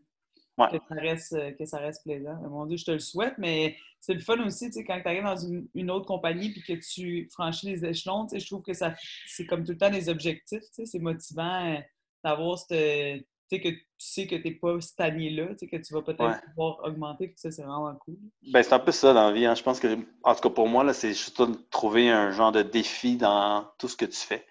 que, 0.70 0.78
ça 0.88 0.96
reste, 0.96 1.34
euh, 1.34 1.52
que 1.52 1.66
ça 1.66 1.78
reste 1.80 2.04
plaisant. 2.04 2.36
Mon 2.50 2.66
Dieu, 2.66 2.78
je 2.78 2.86
te 2.86 2.92
le 2.92 3.00
souhaite, 3.00 3.36
mais 3.38 3.76
c'est 4.00 4.14
le 4.14 4.20
fun 4.20 4.44
aussi, 4.46 4.68
tu 4.68 4.74
sais, 4.74 4.84
quand 4.84 5.00
tu 5.02 5.08
arrives 5.08 5.24
dans 5.24 5.36
une, 5.36 5.92
autre 5.92 6.06
compagnie 6.06 6.52
puis 6.52 6.62
que 6.62 6.74
tu 6.74 7.30
franchis 7.32 7.68
les 7.68 7.86
échelons, 7.86 8.26
tu 8.26 8.36
sais, 8.36 8.40
je 8.40 8.48
trouve 8.48 8.64
que 8.64 8.74
ça 8.74 8.96
c'est 9.28 9.46
comme 9.46 9.64
tout 9.64 9.72
le 9.72 9.78
temps 9.78 9.90
des 9.90 10.10
objectifs, 10.10 10.62
tu 10.62 10.68
sais, 10.72 10.86
c'est 10.86 11.00
motivant 11.00 11.76
euh, 11.76 11.80
d'avoir 12.24 12.58
cette 12.58 13.26
que 13.60 13.70
tu 13.70 13.86
sais 13.98 14.28
que 14.28 14.36
tu 14.36 14.44
n'es 14.44 14.56
pas 14.56 14.80
stagné 14.80 15.30
là, 15.32 15.48
tu 15.50 15.60
sais, 15.60 15.68
que 15.68 15.78
tu 15.78 15.94
vas 15.94 16.02
peut-être 16.02 16.42
pouvoir 16.46 16.80
augmenter, 16.84 17.34
ça, 17.36 17.52
c'est 17.52 17.64
vraiment 17.64 17.94
cool. 17.96 18.18
Ben, 18.52 18.64
c'est 18.64 18.74
un 18.74 18.80
peu 18.80 18.92
ça 18.92 19.14
dans 19.14 19.28
la 19.28 19.34
vie. 19.34 19.46
Hein. 19.46 19.56
Je 19.56 19.64
pense 19.64 19.80
que, 19.80 19.98
en 20.24 20.36
tout 20.36 20.42
cas 20.42 20.50
pour 20.50 20.68
moi, 20.68 20.84
là, 20.84 20.94
c'est 20.94 21.10
juste 21.10 21.42
de 21.42 21.56
trouver 21.70 22.10
un 22.10 22.32
genre 22.32 22.52
de 22.52 22.62
défi 22.62 23.18
dans 23.18 23.68
tout 23.78 23.88
ce 23.88 23.98
que 23.98 24.06
tu 24.06 24.18
fais. 24.18 24.46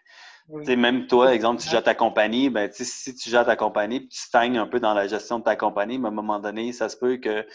Même 0.52 1.06
toi, 1.06 1.34
exemple, 1.34 1.62
tu 1.62 1.68
gères 1.68 1.82
ta 1.82 1.94
compagnie, 1.94 2.50
ben, 2.50 2.70
si 2.72 3.14
tu 3.14 3.30
gères 3.30 3.46
ta 3.46 3.56
compagnie 3.56 4.08
tu 4.08 4.18
stagnes 4.18 4.58
un 4.58 4.66
peu 4.66 4.80
dans 4.80 4.94
la 4.94 5.06
gestion 5.06 5.38
de 5.38 5.44
ta 5.44 5.56
compagnie, 5.56 5.98
mais 5.98 6.06
à 6.06 6.10
un 6.10 6.14
moment 6.14 6.40
donné, 6.40 6.72
ça 6.72 6.88
se 6.88 6.96
peut 6.96 7.18
que 7.18 7.46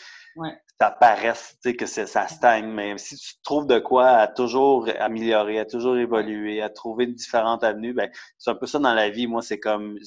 ça 0.79 0.91
paraisse 0.91 1.57
que 1.63 1.85
ça 1.85 2.27
stagne. 2.27 2.67
Mais 2.67 2.97
si 2.97 3.17
tu 3.17 3.33
trouves 3.43 3.67
de 3.67 3.79
quoi 3.79 4.07
à 4.07 4.27
toujours 4.27 4.87
améliorer, 4.99 5.59
à 5.59 5.65
toujours 5.65 5.97
évoluer, 5.97 6.61
à 6.61 6.69
trouver 6.69 7.07
différentes 7.07 7.63
avenues, 7.63 7.93
ben, 7.93 8.09
c'est 8.37 8.51
un 8.51 8.55
peu 8.55 8.65
ça 8.65 8.79
dans 8.79 8.93
la 8.93 9.09
vie. 9.09 9.27
Moi, 9.27 9.41
c'est 9.41 9.59
comme, 9.59 9.97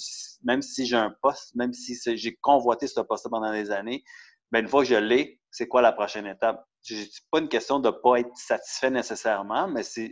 même 0.43 0.63
si 0.63 0.87
j'ai 0.87 0.97
un 0.97 1.15
poste, 1.23 1.55
même 1.55 1.73
si 1.73 1.97
j'ai 2.17 2.37
convoité 2.37 2.87
ce 2.87 3.01
poste 3.01 3.29
pendant 3.29 3.53
des 3.53 3.71
années, 3.71 4.05
ben, 4.51 4.61
une 4.61 4.69
fois 4.69 4.83
que 4.83 4.89
je 4.89 4.95
l'ai, 4.95 5.41
c'est 5.51 5.69
quoi 5.69 5.83
la 5.83 5.93
prochaine 5.93 6.27
étape? 6.27 6.65
C'est 6.83 7.07
pas 7.31 7.41
une 7.41 7.49
question 7.49 7.81
de 7.81 7.89
ne 7.89 7.93
pas 7.93 8.21
être 8.21 8.35
satisfait 8.35 8.91
nécessairement, 8.91 9.69
mais 9.69 9.83
c'est 9.83 10.11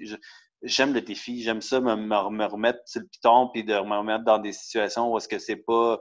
j'aime 0.62 0.94
le 0.94 1.00
défi. 1.00 1.42
J'aime 1.42 1.60
ça, 1.60 1.80
me, 1.80 1.96
me, 1.96 2.44
remettre 2.44 2.80
sur 2.86 3.00
le 3.00 3.06
piton 3.06 3.48
puis 3.52 3.64
de 3.64 3.74
me 3.74 3.98
remettre 3.98 4.24
dans 4.24 4.38
des 4.38 4.52
situations 4.52 5.12
où 5.12 5.16
est-ce 5.16 5.28
que 5.28 5.38
c'est 5.38 5.56
pas 5.56 5.98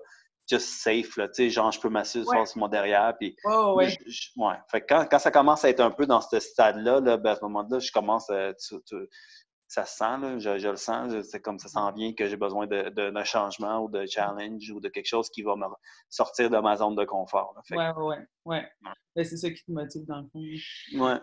just 0.49 0.81
safe, 0.81 1.17
là, 1.17 1.27
tu 1.27 1.35
sais, 1.35 1.49
genre, 1.49 1.71
je 1.71 1.79
peux 1.79 1.89
m'assurer 1.89 2.45
sur 2.45 2.57
mon 2.57 2.67
derrière, 2.67 3.15
puis... 3.19 3.35
Oh, 3.45 3.73
ouais. 3.77 3.97
ouais. 4.37 4.55
Fait 4.69 4.81
que 4.81 4.85
quand, 4.87 5.07
quand, 5.09 5.19
ça 5.19 5.31
commence 5.31 5.65
à 5.65 5.69
être 5.69 5.79
un 5.79 5.91
peu 5.91 6.05
dans 6.05 6.21
ce 6.21 6.39
stade-là, 6.39 6.99
là, 6.99 7.17
ben, 7.17 7.31
à 7.31 7.35
ce 7.35 7.41
moment-là, 7.41 7.79
je 7.79 7.91
commence 7.91 8.29
à... 8.29 8.53
ça 9.67 9.85
se 9.85 9.97
sent, 9.97 10.17
là, 10.21 10.37
je, 10.37 10.59
je 10.59 10.67
le 10.67 10.75
sens, 10.75 11.13
c'est 11.23 11.41
comme 11.41 11.57
ça 11.57 11.67
s'en 11.67 11.91
vient 11.93 12.13
que 12.13 12.27
j'ai 12.27 12.37
besoin 12.37 12.67
d'un 12.67 13.23
changement 13.23 13.79
ou 13.79 13.89
de 13.89 14.05
challenge 14.05 14.69
ou 14.69 14.79
de 14.79 14.89
quelque 14.89 15.07
chose 15.07 15.29
qui 15.29 15.41
va 15.41 15.55
me 15.55 15.65
sortir 16.09 16.49
de 16.49 16.57
ma 16.59 16.75
zone 16.75 16.95
de 16.95 17.05
confort. 17.05 17.53
Là. 17.55 17.61
Fait 17.67 17.75
ouais, 17.75 17.91
ouais, 17.91 18.27
ouais. 18.45 18.69
Ben, 19.15 19.25
c'est 19.25 19.37
ça 19.37 19.49
qui 19.49 19.63
te 19.63 19.71
motive 19.71 20.05
dans 20.05 20.21
le 20.21 20.27
fond. 20.27 21.03
Ouais. 21.03 21.19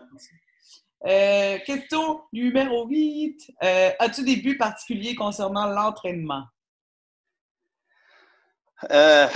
Euh, 1.06 1.58
question 1.66 2.22
numéro 2.32 2.86
8. 2.86 3.50
Euh, 3.62 3.90
as-tu 3.98 4.22
des 4.24 4.36
buts 4.36 4.56
particuliers 4.56 5.14
concernant 5.14 5.66
l'entraînement? 5.66 6.44
Euh, 8.90 9.26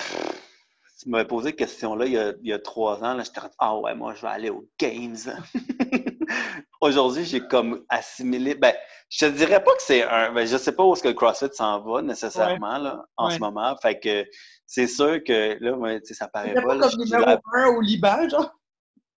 tu 1.01 1.09
m'avais 1.09 1.25
posé 1.25 1.49
cette 1.49 1.59
question-là 1.59 2.07
il, 2.07 2.39
y 2.43 2.53
a 2.53 2.59
trois 2.59 3.03
ans. 3.03 3.19
J'étais 3.19 3.41
Ah 3.59 3.77
ouais, 3.79 3.95
moi, 3.95 4.15
je 4.15 4.23
vais 4.23 4.29
aller 4.29 4.51
aux 4.51 4.69
Games. 4.79 5.17
Aujourd'hui, 6.81 7.25
j'ai 7.25 7.41
comme 7.41 7.85
assimilé. 7.89 8.55
Ben, 8.55 8.75
je 9.09 9.27
te 9.27 9.31
dirais 9.31 9.63
pas 9.63 9.75
que 9.75 9.83
c'est 9.83 10.05
un. 10.05 10.33
Ben, 10.33 10.47
je 10.47 10.57
sais 10.57 10.73
pas 10.73 10.85
où 10.85 10.93
est-ce 10.93 11.03
que 11.03 11.09
le 11.09 11.15
CrossFit 11.15 11.53
s'en 11.53 11.81
va 11.81 12.03
nécessairement 12.03 12.79
là, 12.79 13.05
en 13.17 13.31
ce 13.31 13.39
moment. 13.39 13.77
Fait 13.83 13.99
que 13.99 14.25
c'est 14.67 14.87
sûr 14.87 15.23
que 15.25 15.57
là, 15.61 15.99
ça 16.05 16.29
paraît 16.29 16.55
pas. 16.55 16.63
pas 16.63 16.79
comme 16.79 17.01
numéro 17.01 17.39
1 17.55 17.67
au 17.69 17.81
Liban, 17.81 18.29
genre? 18.29 18.53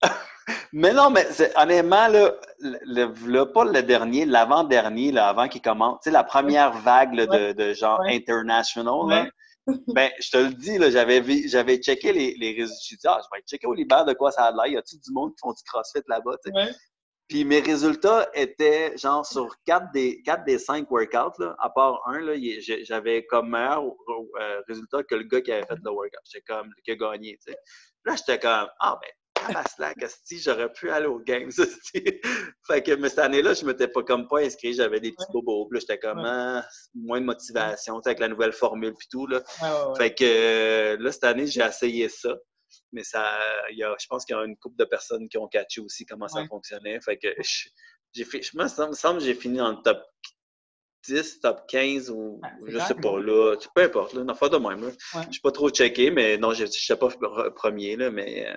mais 0.73 0.93
non, 0.93 1.09
mais 1.09 1.25
honnêtement, 1.55 2.07
là, 2.07 2.33
le, 2.59 3.43
pas 3.43 3.65
le 3.65 3.81
dernier, 3.83 4.25
l'avant-dernier, 4.25 5.17
avant 5.17 5.47
qu'il 5.47 5.61
commence, 5.61 5.99
tu 6.01 6.09
sais, 6.09 6.11
la 6.11 6.23
première 6.23 6.73
vague 6.73 7.15
de, 7.15 7.53
de, 7.53 7.73
genre 7.73 8.01
international, 8.07 9.31
ben, 9.87 10.09
je 10.19 10.31
te 10.31 10.37
le 10.37 10.53
dis, 10.53 10.77
j'avais, 10.91 11.47
j'avais 11.47 11.77
checké 11.77 12.13
les, 12.13 12.35
les 12.39 12.53
résultats. 12.53 12.79
Je 12.89 12.95
dit, 12.95 13.07
ah, 13.07 13.19
je 13.21 13.37
vais 13.37 13.43
checker 13.43 13.67
au 13.67 13.73
Liban 13.73 14.05
de 14.05 14.13
quoi 14.13 14.31
ça 14.31 14.45
a 14.45 14.51
l'air. 14.51 14.67
Y 14.67 14.77
a-tu 14.77 14.97
du 14.97 15.11
monde 15.11 15.31
qui 15.31 15.39
font 15.41 15.51
du 15.51 15.63
crossfit 15.63 15.99
là-bas? 16.07 16.37
Puis 17.27 17.43
mes 17.43 17.59
résultats 17.59 18.29
étaient 18.33 18.97
genre 18.97 19.25
sur 19.25 19.53
4 19.65 19.91
des, 19.93 20.21
4 20.23 20.45
des 20.45 20.57
5 20.57 20.89
workouts, 20.89 21.41
là, 21.41 21.55
à 21.59 21.69
part 21.69 22.01
un, 22.05 22.19
là, 22.19 22.33
j'avais 22.83 23.25
comme 23.25 23.49
meilleur 23.49 23.83
euh, 23.83 24.61
résultat 24.69 25.03
que 25.03 25.15
le 25.15 25.23
gars 25.23 25.41
qui 25.41 25.51
avait 25.51 25.65
fait 25.65 25.75
le 25.83 25.91
workout. 25.91 26.21
J'étais 26.23 26.45
comme, 26.47 26.69
qui 26.85 26.91
a 26.91 26.95
gagné, 26.95 27.37
tu 27.45 27.51
sais. 27.51 27.57
Là, 28.05 28.15
j'étais 28.15 28.39
comme, 28.39 28.69
ah 28.79 28.97
ben, 29.01 29.09
la 29.49 29.93
si 30.23 30.39
j'aurais 30.39 30.71
pu 30.71 30.89
aller 30.89 31.07
aux 31.07 31.19
games. 31.19 31.51
fait 32.67 32.83
que, 32.83 32.95
mais 32.95 33.09
cette 33.09 33.19
année-là, 33.19 33.53
je 33.53 33.63
ne 33.63 33.67
m'étais 33.67 33.87
pas 33.87 34.03
comme 34.03 34.27
pas 34.27 34.39
inscrit, 34.39 34.73
j'avais 34.73 34.99
des 34.99 35.11
petits 35.11 35.31
bobos. 35.31 35.67
J'étais 35.73 35.99
comme 35.99 36.23
ah, 36.25 36.65
moins 36.95 37.19
de 37.19 37.25
motivation 37.25 37.99
avec 37.99 38.19
la 38.19 38.27
nouvelle 38.27 38.53
formule 38.53 38.93
et 38.93 39.07
tout. 39.09 39.27
Là. 39.27 39.41
fait 39.97 40.13
que 40.13 40.23
euh, 40.23 40.97
là, 40.99 41.11
cette 41.11 41.23
année, 41.23 41.47
j'ai 41.47 41.61
essayé 41.61 42.09
ça. 42.09 42.35
Mais 42.91 43.03
ça, 43.03 43.39
y 43.71 43.83
a, 43.83 43.95
je 43.99 44.07
pense 44.07 44.25
qu'il 44.25 44.35
y 44.35 44.39
a 44.39 44.43
une 44.43 44.57
couple 44.57 44.77
de 44.77 44.85
personnes 44.85 45.27
qui 45.29 45.37
ont 45.37 45.47
catché 45.47 45.81
aussi 45.81 46.05
comment 46.05 46.27
ça 46.27 46.45
fonctionnait. 46.47 46.99
Fait 47.01 47.17
que 47.17 47.27
j'ai 48.13 48.23
fait, 48.23 48.41
je 48.41 48.57
me 48.57 48.67
semble 48.67 49.19
que 49.19 49.23
j'ai 49.23 49.35
fini 49.35 49.57
dans 49.57 49.71
le 49.71 49.81
top 49.83 50.01
10, 51.07 51.39
top 51.39 51.67
15 51.67 52.09
ou 52.09 52.41
je 52.65 52.77
sais 52.79 52.95
pas, 52.95 53.19
là, 53.19 53.55
peu 53.75 53.83
importe, 53.83 54.13
là, 54.13 54.21
une 54.21 54.29
affaire 54.29 54.49
de 54.49 54.57
même. 54.57 54.91
Je 55.13 55.19
n'ai 55.19 55.39
pas 55.41 55.51
trop 55.51 55.69
checké, 55.69 56.11
mais 56.11 56.37
non, 56.37 56.53
je 56.53 56.63
ne 56.63 56.67
sais 56.67 56.95
pas 56.95 57.09
premier, 57.55 57.95
là, 57.95 58.11
mais 58.11 58.47
euh, 58.47 58.55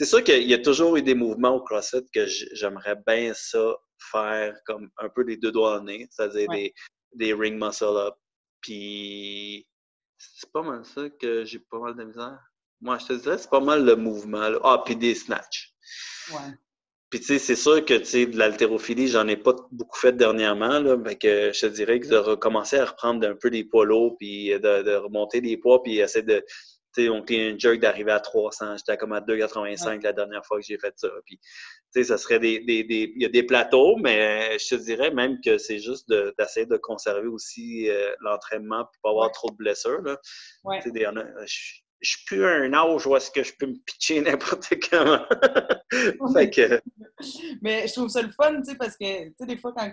c'est 0.00 0.06
sûr 0.06 0.24
qu'il 0.24 0.48
y 0.48 0.54
a 0.54 0.58
toujours 0.58 0.96
eu 0.96 1.02
des 1.02 1.14
mouvements 1.14 1.56
au 1.56 1.60
CrossFit 1.60 2.06
que 2.10 2.24
j'aimerais 2.24 2.96
bien 3.06 3.34
ça 3.34 3.76
faire 4.10 4.56
comme 4.64 4.88
un 4.96 5.10
peu 5.10 5.20
les 5.22 5.36
deux 5.36 5.52
doigts 5.52 5.78
en 5.78 5.84
nez, 5.84 6.08
c'est-à-dire 6.10 6.48
des, 6.48 6.72
des 7.12 7.34
ring 7.34 7.62
muscle 7.62 7.84
up. 7.84 8.14
Puis 8.62 9.68
c'est 10.16 10.50
pas 10.52 10.62
mal 10.62 10.86
ça 10.86 11.10
que 11.10 11.44
j'ai 11.44 11.58
pas 11.58 11.80
mal 11.80 11.96
de 11.96 12.04
misère. 12.04 12.38
Moi, 12.80 12.96
je 12.96 13.08
te 13.08 13.12
dirais, 13.12 13.36
c'est 13.36 13.50
pas 13.50 13.60
mal 13.60 13.84
le 13.84 13.94
mouvement. 13.94 14.48
Ah, 14.64 14.82
puis 14.86 14.96
des 14.96 15.14
snatch. 15.14 15.74
Ouais. 16.32 16.54
Puis 17.10 17.20
tu 17.20 17.26
sais, 17.26 17.38
c'est 17.38 17.54
sûr 17.54 17.84
que 17.84 17.98
tu 17.98 18.06
sais, 18.06 18.24
de 18.24 18.38
l'haltérophilie, 18.38 19.08
j'en 19.08 19.28
ai 19.28 19.36
pas 19.36 19.54
beaucoup 19.70 19.98
fait 19.98 20.16
dernièrement. 20.16 20.78
Là, 20.78 20.96
mais 20.96 21.18
que 21.18 21.52
je 21.52 21.60
te 21.60 21.66
dirais 21.66 22.00
que 22.00 22.08
de 22.08 22.16
recommencer 22.16 22.78
à 22.78 22.86
reprendre 22.86 23.28
un 23.28 23.34
peu 23.34 23.50
des 23.50 23.64
poids 23.64 23.84
lourds, 23.84 24.16
puis 24.18 24.48
de, 24.48 24.82
de 24.82 24.94
remonter 24.94 25.42
des 25.42 25.58
poids, 25.58 25.82
puis 25.82 25.98
essayer 25.98 26.24
de 26.24 26.42
on 26.98 27.24
un 27.28 27.58
jerk 27.58 27.78
d'arriver 27.80 28.12
à 28.12 28.20
300. 28.20 28.78
J'étais 28.78 28.96
comme 28.96 29.12
à 29.12 29.20
2,85 29.20 30.02
la 30.02 30.12
dernière 30.12 30.44
fois 30.44 30.58
que 30.58 30.64
j'ai 30.66 30.78
fait 30.78 30.94
ça. 30.96 31.08
Puis, 31.24 31.40
ça 32.04 32.18
serait 32.18 32.38
des, 32.38 32.60
des, 32.60 32.84
des, 32.84 33.12
Il 33.16 33.22
y 33.22 33.26
a 33.26 33.28
des 33.28 33.42
plateaux, 33.42 33.96
mais 33.96 34.58
je 34.58 34.76
te 34.76 34.80
dirais 34.80 35.10
même 35.10 35.40
que 35.44 35.58
c'est 35.58 35.78
juste 35.78 36.08
d'essayer 36.38 36.66
de, 36.66 36.76
conserver 36.76 37.28
aussi 37.28 37.88
euh, 37.88 38.12
l'entraînement 38.20 38.84
pour 38.84 39.02
pas 39.02 39.10
avoir 39.10 39.32
trop 39.32 39.50
de 39.50 39.56
blessures. 39.56 40.02
Là. 40.02 40.18
Des, 40.86 41.08
je, 41.46 41.80
je 42.00 42.10
suis 42.10 42.24
plus 42.24 42.44
à 42.44 42.50
un 42.50 42.72
âge 42.72 43.06
où 43.06 43.16
est-ce 43.16 43.30
que 43.30 43.42
je 43.42 43.52
peux 43.58 43.66
me 43.66 43.76
pitcher 43.84 44.20
n'importe 44.22 44.74
comment. 44.90 45.24
fait 46.32 46.50
que... 46.50 46.80
Mais 47.62 47.86
je 47.86 47.92
trouve 47.92 48.08
ça 48.08 48.22
le 48.22 48.30
fun, 48.30 48.56
tu 48.56 48.70
sais, 48.70 48.76
parce 48.76 48.96
que, 48.96 49.28
tu 49.28 49.34
sais, 49.38 49.46
des 49.46 49.58
fois, 49.58 49.72
quand, 49.76 49.92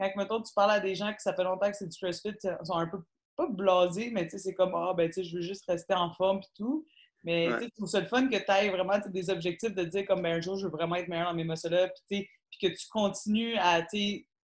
quand, 0.00 0.10
mettons, 0.16 0.42
tu 0.42 0.52
parles 0.54 0.72
à 0.72 0.80
des 0.80 0.94
gens 0.94 1.12
que 1.12 1.22
ça 1.22 1.34
fait 1.34 1.44
longtemps 1.44 1.70
que 1.70 1.76
c'est 1.76 1.88
du 1.88 1.96
CrossFit, 1.96 2.34
ils 2.42 2.66
sont 2.66 2.74
un 2.74 2.88
peu 2.88 2.98
pas 3.36 3.48
blasé, 3.48 4.10
mais 4.10 4.24
tu 4.24 4.30
sais, 4.30 4.38
c'est 4.38 4.54
comme, 4.54 4.74
ah, 4.74 4.94
ben, 4.96 5.08
tu 5.08 5.14
sais, 5.14 5.24
je 5.24 5.36
veux 5.36 5.42
juste 5.42 5.64
rester 5.66 5.94
en 5.94 6.10
forme 6.12 6.38
et 6.38 6.56
tout. 6.56 6.86
Mais 7.24 7.48
tu 7.58 7.70
trouves 7.70 7.88
ça 7.88 8.00
le 8.00 8.06
fun 8.06 8.28
que 8.28 8.36
tu 8.36 8.52
aies 8.52 8.68
vraiment 8.68 8.98
des 9.06 9.30
objectifs 9.30 9.74
de 9.74 9.84
dire 9.84 10.04
comme 10.06 10.20
ben, 10.20 10.36
un 10.36 10.40
jour 10.42 10.58
je 10.58 10.66
veux 10.66 10.70
vraiment 10.70 10.96
être 10.96 11.08
meilleur 11.08 11.28
dans 11.28 11.34
mes 11.34 11.44
muscle 11.44 11.90
puis 12.06 12.28
que 12.60 12.66
tu 12.66 12.86
continues 12.90 13.56
à 13.56 13.82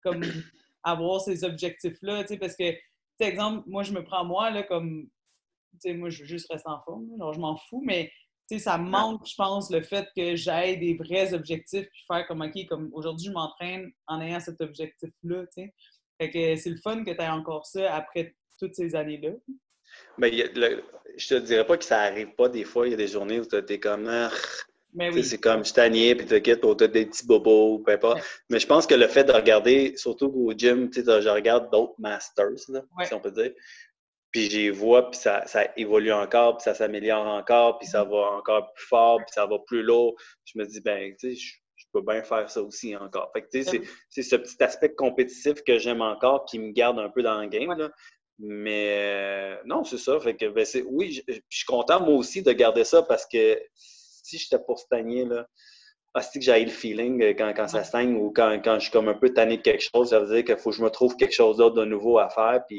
comme 0.03 0.22
avoir 0.83 1.20
ces 1.20 1.44
objectifs-là. 1.44 2.24
Parce 2.40 2.57
que, 2.57 2.74
exemple, 3.20 3.68
moi 3.68 3.83
je 3.83 3.92
me 3.92 4.03
prends 4.03 4.24
moi 4.24 4.50
là, 4.50 4.62
comme 4.62 5.09
moi 5.85 6.09
je 6.09 6.22
veux 6.22 6.26
juste 6.26 6.50
rester 6.50 6.70
en 6.70 6.81
forme, 6.81 7.07
alors 7.14 7.35
je 7.35 7.40
m'en 7.40 7.57
fous, 7.57 7.83
mais 7.85 8.11
ça 8.59 8.79
manque, 8.79 9.26
je 9.26 9.35
pense, 9.37 9.70
le 9.70 9.83
fait 9.83 10.09
que 10.16 10.35
j'aille 10.35 10.79
des 10.79 10.94
vrais 10.94 11.35
objectifs 11.35 11.88
puis 11.88 12.05
faire 12.07 12.26
comme 12.26 12.40
OK, 12.40 12.66
comme 12.66 12.90
aujourd'hui 12.92 13.26
je 13.26 13.33
m'entraîne 13.33 13.92
en 14.07 14.20
ayant 14.20 14.40
cet 14.40 14.61
objectif-là. 14.61 15.44
Fait 15.55 16.31
que 16.31 16.57
c'est 16.57 16.70
le 16.70 16.81
fun 16.83 17.05
que 17.05 17.11
tu 17.11 17.20
aies 17.20 17.29
encore 17.29 17.66
ça 17.66 17.94
après 17.94 18.35
toutes 18.61 18.75
ces 18.75 18.94
années-là. 18.94 19.31
Le, 20.18 20.83
je 21.16 21.29
te 21.29 21.35
dirais 21.35 21.66
pas 21.66 21.77
que 21.77 21.85
ça 21.85 22.01
arrive 22.01 22.35
pas 22.37 22.49
des 22.49 22.64
fois. 22.64 22.87
Il 22.87 22.90
y 22.90 22.94
a 22.94 22.96
des 22.96 23.09
journées 23.09 23.40
où 23.40 23.46
tu 23.46 23.57
es 23.57 23.81
comme. 23.81 24.07
Ah, 24.09 24.31
oui. 24.94 25.23
C'est 25.23 25.38
comme 25.38 25.64
je 25.64 25.73
t'agnier, 25.73 26.14
puis 26.16 26.27
tu 26.27 26.40
quittes, 26.42 26.61
tu 26.61 26.85
as 26.85 26.88
des 26.88 27.07
petits 27.07 27.25
bobos, 27.27 27.79
peu 27.79 27.92
importe. 27.92 28.20
Mais 28.49 28.59
je 28.59 28.66
pense 28.66 28.87
que 28.87 28.94
le 28.94 29.07
fait 29.07 29.25
de 29.25 29.33
regarder, 29.33 29.96
surtout 29.96 30.33
au 30.35 30.53
gym, 30.53 30.90
je 30.92 31.29
regarde 31.29 31.70
d'autres 31.70 31.94
masters, 31.99 32.59
si 32.59 33.14
on 33.14 33.20
peut 33.20 33.31
dire. 33.31 33.53
Puis 34.33 34.51
j'y 34.51 34.68
vois, 34.70 35.11
puis 35.11 35.18
ça, 35.18 35.44
ça, 35.46 35.68
évolue 35.77 36.12
encore, 36.12 36.57
puis 36.57 36.64
ça 36.64 36.75
s'améliore 36.75 37.27
encore, 37.27 37.79
puis 37.79 37.88
ça 37.88 38.05
mm-hmm. 38.05 38.11
va 38.11 38.37
encore 38.37 38.73
plus 38.75 38.87
fort, 38.87 39.18
puis 39.18 39.33
ça 39.33 39.46
va 39.46 39.59
plus 39.66 39.83
lourd. 39.83 40.14
Je 40.44 40.59
me 40.59 40.66
dis, 40.66 40.81
ben, 40.81 41.14
tu 41.16 41.35
sais, 41.35 41.37
je, 41.37 41.87
peux 41.92 42.03
bien 42.03 42.23
faire 42.23 42.49
ça 42.49 42.62
aussi 42.62 42.94
encore. 42.94 43.33
Fait 43.33 43.42
que, 43.42 43.49
tu 43.49 43.64
sais, 43.64 43.81
c'est 44.09 44.23
ce 44.23 44.37
petit 44.37 44.62
aspect 44.62 44.94
compétitif 44.94 45.64
que 45.64 45.77
j'aime 45.79 46.03
encore 46.03 46.44
qui 46.44 46.61
me 46.61 46.70
garde 46.70 47.01
un 47.01 47.09
peu 47.09 47.20
dans 47.20 47.40
le 47.40 47.49
game. 47.49 47.77
Là. 47.77 47.90
Mais 48.42 48.96
euh, 48.98 49.57
non, 49.66 49.85
c'est 49.85 49.98
ça. 49.98 50.18
Fait 50.18 50.35
que, 50.35 50.46
ben, 50.46 50.64
oui, 50.87 51.22
je, 51.29 51.35
suis 51.50 51.66
content 51.66 52.00
moi 52.00 52.14
aussi 52.14 52.42
de 52.42 52.53
garder 52.53 52.85
ça 52.85 53.03
parce 53.03 53.26
que 53.26 53.61
si 53.74 54.38
j'étais 54.38 54.59
pour 54.59 54.79
stagner, 54.79 55.26
là, 55.26 55.46
ah, 56.14 56.22
que 56.22 56.40
j'ai 56.40 56.64
le 56.64 56.70
feeling 56.70 57.22
euh, 57.22 57.35
quand, 57.37 57.53
quand 57.55 57.68
ça 57.68 57.85
stagne 57.85 58.16
ou 58.16 58.33
quand, 58.35 58.61
quand, 58.64 58.76
je 58.76 58.85
suis 58.85 58.90
comme 58.90 59.09
un 59.09 59.14
peu 59.14 59.33
tanné 59.33 59.59
de 59.59 59.62
quelque 59.62 59.83
chose, 59.83 60.11
ça 60.11 60.20
veut 60.20 60.35
dire 60.35 60.44
qu'il 60.44 60.57
faut 60.57 60.70
que 60.70 60.76
je 60.76 60.83
me 60.83 60.90
trouve 60.90 61.16
quelque 61.16 61.35
chose 61.35 61.59
d'autre 61.59 61.76
de 61.76 61.85
nouveau 61.85 62.18
à 62.18 62.31
faire. 62.31 62.61
Puis 62.66 62.79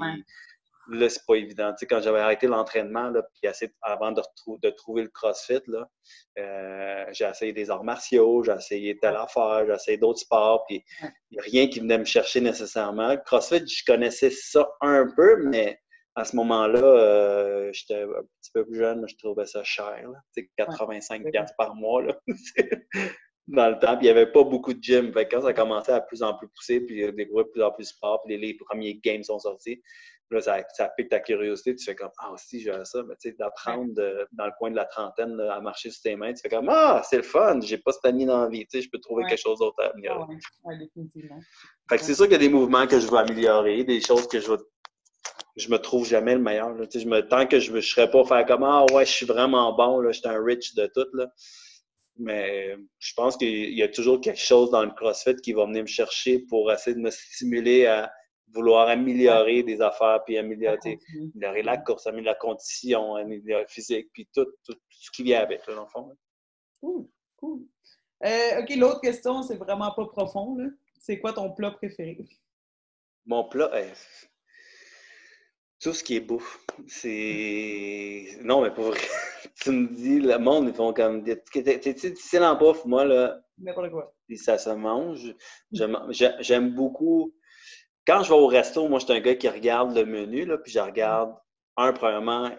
là, 0.92 1.10
c'est 1.10 1.26
pas 1.26 1.36
évident. 1.36 1.72
Tu 1.72 1.80
sais, 1.80 1.86
quand 1.86 2.02
j'avais 2.02 2.20
arrêté 2.20 2.48
l'entraînement, 2.48 3.12
puis 3.42 3.52
avant 3.82 4.12
de, 4.12 4.22
de, 4.62 4.70
trouver 4.70 5.04
le 5.04 5.10
CrossFit, 5.10 5.62
là, 5.68 5.90
euh, 6.40 7.06
j'ai 7.12 7.26
essayé 7.26 7.54
des 7.54 7.70
arts 7.70 7.84
martiaux, 7.84 8.44
j'ai 8.44 8.54
essayé 8.54 8.98
telle 8.98 9.16
affaire, 9.16 9.66
j'ai 9.68 9.74
essayé 9.74 9.98
d'autres 9.98 10.20
sports, 10.20 10.66
puis 10.68 10.84
rien 11.38 11.68
qui 11.68 11.80
venait 11.80 11.98
me 11.98 12.06
chercher 12.06 12.42
nécessairement. 12.42 13.18
CrossFit, 13.26 13.66
je 13.68 13.84
connaissais 13.86 14.32
ça 14.32 14.70
un 14.82 15.08
peu, 15.16 15.44
mais 15.44 15.80
à 16.16 16.26
ce 16.26 16.36
moment-là, 16.36 16.84
euh, 16.84 17.70
j'étais 17.74 18.02
un 18.02 18.24
petit 18.42 18.52
peu 18.54 18.66
plus 18.66 18.80
jeune, 18.80 19.08
je 19.08 19.16
trouvais 19.16 19.46
ça 19.46 19.64
cher. 19.64 20.04
Là. 20.04 20.44
85 20.58 21.24
ouais. 21.24 21.32
par 21.58 21.76
mois 21.76 22.04
là. 22.04 22.20
dans 23.48 23.70
le 23.70 23.80
temps. 23.80 23.98
Puis 23.98 24.08
il 24.08 24.14
n'y 24.14 24.18
avait 24.18 24.32
pas 24.32 24.44
beaucoup 24.44 24.74
de 24.74 24.82
gym. 24.82 25.14
Fait 25.14 25.28
quand 25.28 25.42
ça 25.42 25.50
a 25.50 25.54
commencé 25.54 25.92
à 25.92 26.02
plus 26.02 26.24
en 26.24 26.34
plus 26.36 26.48
pousser, 26.50 26.82
puis 26.82 27.12
découvrir 27.14 27.50
plus 27.52 27.64
en 27.64 27.72
plus 27.72 27.84
de 27.84 27.88
sport, 27.88 28.22
puis 28.26 28.38
les 28.38 28.56
premiers 28.56 29.00
games 29.04 29.24
sont 29.24 29.40
sortis, 29.40 29.82
Là, 30.32 30.40
ça, 30.40 30.90
pique 30.96 31.10
ta 31.10 31.20
curiosité. 31.20 31.76
Tu 31.76 31.84
fais 31.84 31.96
comme 31.96 32.12
Ah, 32.18 32.32
aussi, 32.32 32.62
j'ai 32.62 32.72
ça. 32.86 33.04
Mais 33.04 33.16
tu 33.22 33.30
sais, 33.30 33.36
d'apprendre 33.38 33.94
dans 34.32 34.46
le 34.46 34.52
coin 34.58 34.72
de 34.72 34.78
la 34.78 34.86
trentaine 34.86 35.38
à 35.42 35.60
marcher 35.60 35.92
sur 35.92 36.02
tes 36.04 36.16
mains, 36.16 36.34
tu 36.34 36.42
fais 36.42 36.50
comme 36.50 36.70
Ah, 36.70 37.02
c'est 37.04 37.18
le 37.18 37.24
fun, 37.24 37.60
j'ai 37.62 37.78
pas 37.78 37.92
cette 37.92 38.06
année 38.06 38.26
dans 38.26 38.42
la 38.44 38.48
vie. 38.48 38.66
Tu 38.66 38.78
sais, 38.78 38.82
je 38.82 38.90
peux 38.90 39.00
trouver 39.00 39.26
quelque 39.26 39.42
chose 39.42 39.60
d'autre 39.60 39.84
à 39.84 39.90
améliorer. 39.90 40.36
Oui, 40.64 40.78
définitivement. 40.80 41.40
Fait 41.90 41.98
que 41.98 42.04
c'est 42.04 42.16
sûr 42.16 42.26
qu'il 42.26 42.34
y 42.34 42.36
a 42.36 42.40
des 42.40 42.50
mouvements 42.50 42.88
que 42.88 42.98
je 43.00 43.08
veux 43.08 43.18
améliorer, 43.18 43.84
des 43.84 44.00
choses 44.00 44.28
que 44.28 44.40
je 44.40 44.52
veux. 44.52 44.70
Je 45.58 45.70
me 45.70 45.78
trouve 45.78 46.08
jamais 46.08 46.34
le 46.34 46.42
meilleur. 46.42 46.74
Tu 46.84 46.92
sais, 46.92 47.00
je 47.02 47.10
me... 47.10 47.28
Tant 47.28 47.46
que 47.46 47.60
je 47.60 47.74
ne 47.74 47.82
serais 47.82 48.10
pas 48.10 48.24
faire 48.24 48.46
comme 48.46 48.64
Ah, 48.64 48.86
ouais, 48.94 49.06
je 49.06 49.12
suis 49.12 49.26
vraiment 49.26 49.74
bon, 49.74 50.02
je 50.08 50.14
suis 50.14 50.28
un 50.30 50.42
rich 50.42 50.76
de 50.76 50.90
tout. 50.96 51.08
Là. 51.14 51.28
Mais 52.18 52.78
je 53.00 53.14
pense 53.16 53.36
qu'il 53.36 53.74
y 53.74 53.84
a 53.84 53.90
toujours 53.90 54.22
quelque 54.22 54.40
chose 54.40 54.72
dans 54.72 54.86
le 54.86 54.92
CrossFit 54.92 55.36
qui 55.36 55.52
va 55.52 55.66
venir 55.66 55.82
me 55.82 55.88
chercher 55.88 56.40
pour 56.40 56.72
essayer 56.72 56.96
de 56.96 57.02
me 57.02 57.10
stimuler 57.10 57.86
à 57.86 58.12
vouloir 58.54 58.90
améliorer 58.90 59.64
des 59.64 59.82
affaires, 59.82 60.24
puis 60.26 60.38
améliorer, 60.38 61.00
améliorer 61.34 61.64
la 61.64 61.78
course, 61.78 62.08
améliorer 62.08 62.34
la 62.34 62.40
condition, 62.40 63.16
améliorer 63.16 63.64
la 63.64 63.68
physique, 63.68 64.10
puis 64.14 64.28
tout, 64.34 64.48
tout, 64.66 64.76
ce 64.90 65.12
qui 65.12 65.24
vient 65.24 65.42
avec, 65.42 65.66
là, 65.68 65.76
dans 65.76 65.84
le 65.84 65.90
fond. 65.90 66.12
Cool, 66.80 67.08
cool. 67.38 67.62
Euh, 68.24 68.62
OK, 68.62 68.76
l'autre 68.76 69.02
question, 69.02 69.42
c'est 69.42 69.58
vraiment 69.58 69.92
pas 69.92 70.06
profond. 70.06 70.58
C'est 71.00 71.20
quoi 71.20 71.34
ton 71.34 71.52
plat 71.52 71.72
préféré? 71.72 72.28
Mon 73.26 73.44
plat, 73.46 73.72
eh, 73.76 73.94
tout 75.82 75.94
ce 75.94 76.04
qui 76.04 76.16
est 76.16 76.22
bouffe. 76.22 76.60
C'est. 76.88 78.38
Non, 78.44 78.62
mais 78.62 78.72
pour 78.72 78.86
vrai, 78.86 79.00
tu 79.62 79.72
me 79.72 79.88
dis, 79.88 80.20
le 80.20 80.38
monde, 80.38 80.68
ils 80.68 80.74
font 80.74 80.94
comme. 80.94 81.24
T'es 81.24 81.94
difficile 81.94 82.44
en 82.44 82.56
bouffe, 82.56 82.86
moi, 82.86 83.04
là. 83.04 83.42
N'importe 83.58 83.92
quoi. 83.92 84.14
ça 84.36 84.58
se 84.58 84.70
mange. 84.70 85.36
J'aime 86.40 86.74
beaucoup 86.76 87.34
quand 88.08 88.24
je 88.24 88.30
vais 88.30 88.40
au 88.40 88.48
resto, 88.48 88.88
moi, 88.88 89.00
je 89.00 89.06
suis 89.06 89.14
un 89.14 89.20
gars 89.20 89.36
qui 89.36 89.50
regarde 89.50 89.96
le 89.96 90.06
menu, 90.06 90.46
là, 90.46 90.58
puis 90.58 90.72
je 90.72 90.80
regarde, 90.80 91.36
un, 91.78 91.94
premièrement, 91.94 92.52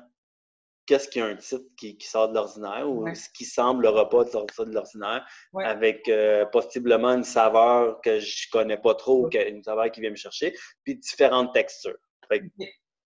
qu'est-ce 0.87 1.09
qui 1.09 1.21
a 1.21 1.27
un 1.27 1.37
titre 1.37 1.65
qui, 1.77 1.97
sort 2.01 2.29
de 2.29 2.35
l'ordinaire 2.35 2.89
ou 2.89 3.07
ce 3.15 3.29
qui 3.35 3.45
semble 3.45 3.85
le 3.85 3.91
repas 3.91 4.25
de 4.25 4.73
l'ordinaire, 4.73 5.27
avec 5.65 6.09
euh, 6.09 6.45
possiblement 6.47 7.11
une 7.11 7.25
saveur 7.25 8.01
que 8.03 8.19
je 8.19 8.49
connais 8.51 8.77
pas 8.77 8.95
trop, 8.95 9.29
une 9.33 9.63
saveur 9.63 9.91
qui 9.91 10.01
vient 10.01 10.11
me 10.11 10.17
chercher, 10.17 10.55
puis 10.85 10.97
différentes 10.97 11.53
textures. 11.53 11.99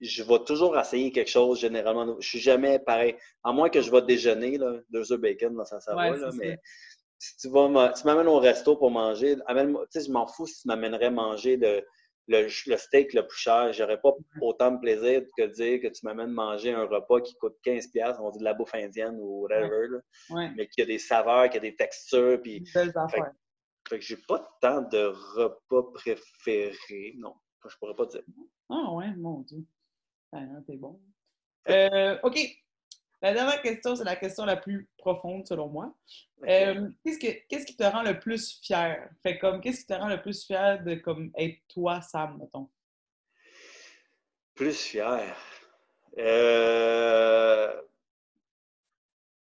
je 0.01 0.23
vais 0.23 0.39
toujours 0.45 0.79
essayer 0.79 1.11
quelque 1.11 1.31
chose, 1.31 1.61
généralement. 1.61 2.17
Je 2.21 2.29
suis 2.29 2.39
jamais 2.39 2.79
pareil. 2.79 3.17
À 3.43 3.53
moins 3.53 3.71
que 3.71 3.81
je 3.81 3.91
vais 3.91 4.03
déjeuner, 4.03 4.59
là, 4.59 4.75
deux 4.91 5.13
œufs 5.13 5.21
bacon, 5.21 5.65
ça, 5.65 5.81
ça 5.81 5.95
va, 5.95 6.11
là, 6.11 6.31
mais 6.35 6.59
si 7.19 7.37
tu 7.39 7.49
vas 7.49 7.93
tu 7.93 8.07
m'amènes 8.07 8.29
au 8.29 8.39
resto 8.39 8.77
pour 8.77 8.91
manger, 8.91 9.37
je 9.37 10.11
m'en 10.11 10.27
fous 10.27 10.47
si 10.47 10.63
tu 10.63 10.69
m'amènerais 10.69 11.11
manger 11.11 11.57
de 11.57 11.83
le, 12.29 12.49
steak 12.49 13.13
le 13.13 13.27
plus 13.27 13.39
cher. 13.39 13.73
J'aurais 13.73 14.01
pas 14.01 14.13
autant 14.41 14.73
de 14.73 14.81
plaisir 14.81 15.23
que 15.37 15.45
de 15.45 15.53
dire 15.53 15.81
que 15.81 15.89
tu 15.89 16.05
m'amènes 16.05 16.31
manger 16.31 16.73
un 16.73 16.85
repas 16.85 17.21
qui 17.21 17.35
coûte 17.37 17.57
15$, 17.65 18.17
on 18.21 18.31
dit 18.31 18.39
de 18.39 18.45
la 18.45 18.55
bouffe 18.55 18.75
indienne 18.75 19.19
ou 19.21 19.43
whatever, 19.43 19.99
mais 20.31 20.69
qui 20.69 20.83
a 20.83 20.87
des 20.87 20.99
saveurs, 20.99 21.49
qui 21.51 21.57
a 21.59 21.61
des 21.61 21.77
textures. 21.77 22.41
Puis, 22.43 22.67
fait, 22.67 22.91
fait, 23.11 23.99
que 23.99 24.01
j'ai 24.01 24.17
pas 24.17 24.49
tant 24.61 24.83
de 24.83 25.13
repas 25.37 25.83
préférés. 25.95 27.15
Non, 27.19 27.35
je 27.69 27.77
pourrais 27.79 27.95
pas 27.95 28.07
dire. 28.07 28.23
Ah 28.69 28.93
ouais, 28.93 29.15
mon 29.17 29.41
Dieu. 29.41 29.65
Ah, 30.33 30.43
t'es 30.67 30.77
bon. 30.77 31.01
Euh, 31.69 32.19
OK. 32.23 32.39
La 33.23 33.33
dernière 33.33 33.63
question, 33.63 33.97
c'est 33.97 34.05
la 34.05 34.17
question 34.17 34.45
la 34.45 34.57
plus 34.57 34.89
profonde 34.99 35.47
selon 35.47 35.69
moi. 35.69 35.95
Euh, 36.47 36.89
qu'est-ce, 37.05 37.65
qui 37.65 37.77
te 37.77 37.85
rend 37.85 38.03
le 38.03 38.19
plus 38.19 38.61
fier? 38.63 39.09
Fait 39.23 39.39
comme, 39.39 39.61
qu'est-ce 39.61 39.81
qui 39.81 39.87
te 39.87 39.95
rend 39.95 40.09
le 40.09 40.21
plus 40.21 40.45
fier 40.45 40.83
de 40.85 40.97
comme, 40.97 41.31
être 41.37 41.59
toi, 41.69 42.03
Sam, 42.03 42.39
mettons? 42.39 42.69
Plus 44.55 44.79
fier. 44.79 45.35
Euh... 46.19 47.81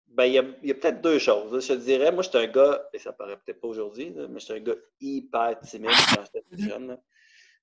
Ben, 0.08 0.25
il 0.25 0.34
y 0.34 0.39
a, 0.39 0.41
a 0.41 0.73
peut-être 0.73 1.01
deux 1.01 1.19
choses. 1.19 1.65
Je 1.65 1.73
te 1.73 1.79
dirais, 1.79 2.12
moi, 2.12 2.23
j'étais 2.23 2.39
un 2.39 2.47
gars, 2.47 2.89
et 2.91 2.97
ça 2.97 3.13
paraît 3.13 3.38
peut-être 3.38 3.62
pas 3.62 3.67
aujourd'hui, 3.67 4.13
mais 4.29 4.39
j'étais 4.39 4.53
un 4.53 4.60
gars 4.60 4.75
hyper 4.99 5.60
timide 5.60 5.91
quand 6.15 6.23
j'étais 6.25 6.69
jeune. 6.69 6.99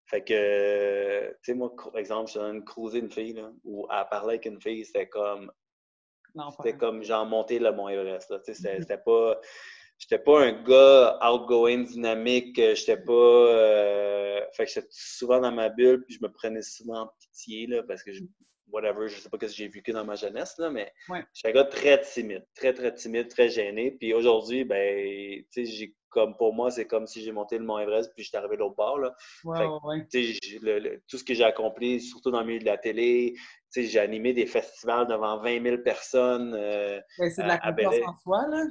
Fait 0.06 0.22
que, 0.22 1.30
tu 1.30 1.36
sais, 1.42 1.54
moi, 1.54 1.74
par 1.74 1.98
exemple, 1.98 2.30
je 2.30 2.38
donne 2.38 2.56
une 2.56 2.64
cruiser 2.64 3.00
une 3.00 3.10
fille, 3.10 3.32
là, 3.32 3.50
ou 3.64 3.86
à 3.90 4.04
parler 4.04 4.34
avec 4.34 4.46
une 4.46 4.60
fille, 4.60 4.84
c'était 4.84 5.08
comme 5.08 5.50
c'était 6.56 6.76
comme 6.76 7.02
genre 7.02 7.26
monter 7.26 7.58
le 7.58 7.72
Mont 7.72 7.88
Everest. 7.88 8.32
C'était 8.44 8.98
pas. 8.98 9.40
J'étais 9.98 10.18
pas 10.18 10.42
un 10.42 10.52
gars 10.52 11.18
outgoing, 11.22 11.84
dynamique. 11.84 12.56
J'étais 12.56 12.98
pas. 12.98 13.12
Euh, 13.12 14.40
fait 14.52 14.66
que 14.66 14.72
j'étais 14.72 14.86
souvent 14.90 15.40
dans 15.40 15.52
ma 15.52 15.68
bulle, 15.68 16.04
puis 16.04 16.16
je 16.16 16.26
me 16.26 16.30
prenais 16.30 16.62
souvent 16.62 17.02
en 17.02 17.10
pitié, 17.18 17.66
là, 17.66 17.82
parce 17.82 18.02
que 18.02 18.12
je, 18.12 18.22
whatever, 18.68 19.08
je 19.08 19.20
sais 19.20 19.28
pas 19.28 19.38
ce 19.40 19.46
que 19.46 19.52
j'ai 19.52 19.68
vécu 19.68 19.92
dans 19.92 20.04
ma 20.04 20.14
jeunesse, 20.14 20.54
là, 20.58 20.70
mais 20.70 20.92
j'étais 21.32 21.48
un 21.48 21.52
gars 21.52 21.64
très 21.64 22.00
timide, 22.02 22.46
très, 22.54 22.74
très 22.74 22.92
timide, 22.92 23.28
très 23.28 23.48
gêné. 23.48 23.92
Puis 23.92 24.12
aujourd'hui, 24.12 24.64
ben, 24.64 25.42
tu 25.52 25.64
sais, 25.64 25.64
j'ai 25.64 25.94
comme 26.16 26.34
pour 26.34 26.54
moi, 26.54 26.70
c'est 26.70 26.86
comme 26.86 27.06
si 27.06 27.22
j'ai 27.22 27.30
monté 27.30 27.58
le 27.58 27.64
Mont 27.64 27.78
Everest 27.78 28.10
puis 28.14 28.24
j'étais 28.24 28.38
arrivé 28.38 28.56
de 28.56 28.60
l'autre 28.60 28.74
bord. 28.74 28.98
Là. 28.98 29.14
tout 29.44 31.18
ce 31.18 31.22
que 31.22 31.34
j'ai 31.34 31.44
accompli, 31.44 32.00
surtout 32.00 32.30
dans 32.30 32.40
le 32.40 32.46
milieu 32.46 32.58
de 32.58 32.64
la 32.64 32.78
télé, 32.78 33.34
j'ai 33.74 33.98
animé 33.98 34.32
des 34.32 34.46
festivals 34.46 35.06
devant 35.06 35.38
20 35.42 35.62
000 35.62 35.78
personnes. 35.82 36.54
Euh, 36.54 36.98
c'est 37.18 37.42
de 37.42 37.48
la 37.48 37.58
confiance 37.58 37.94
en 38.06 38.16
soi, 38.22 38.48
là? 38.48 38.64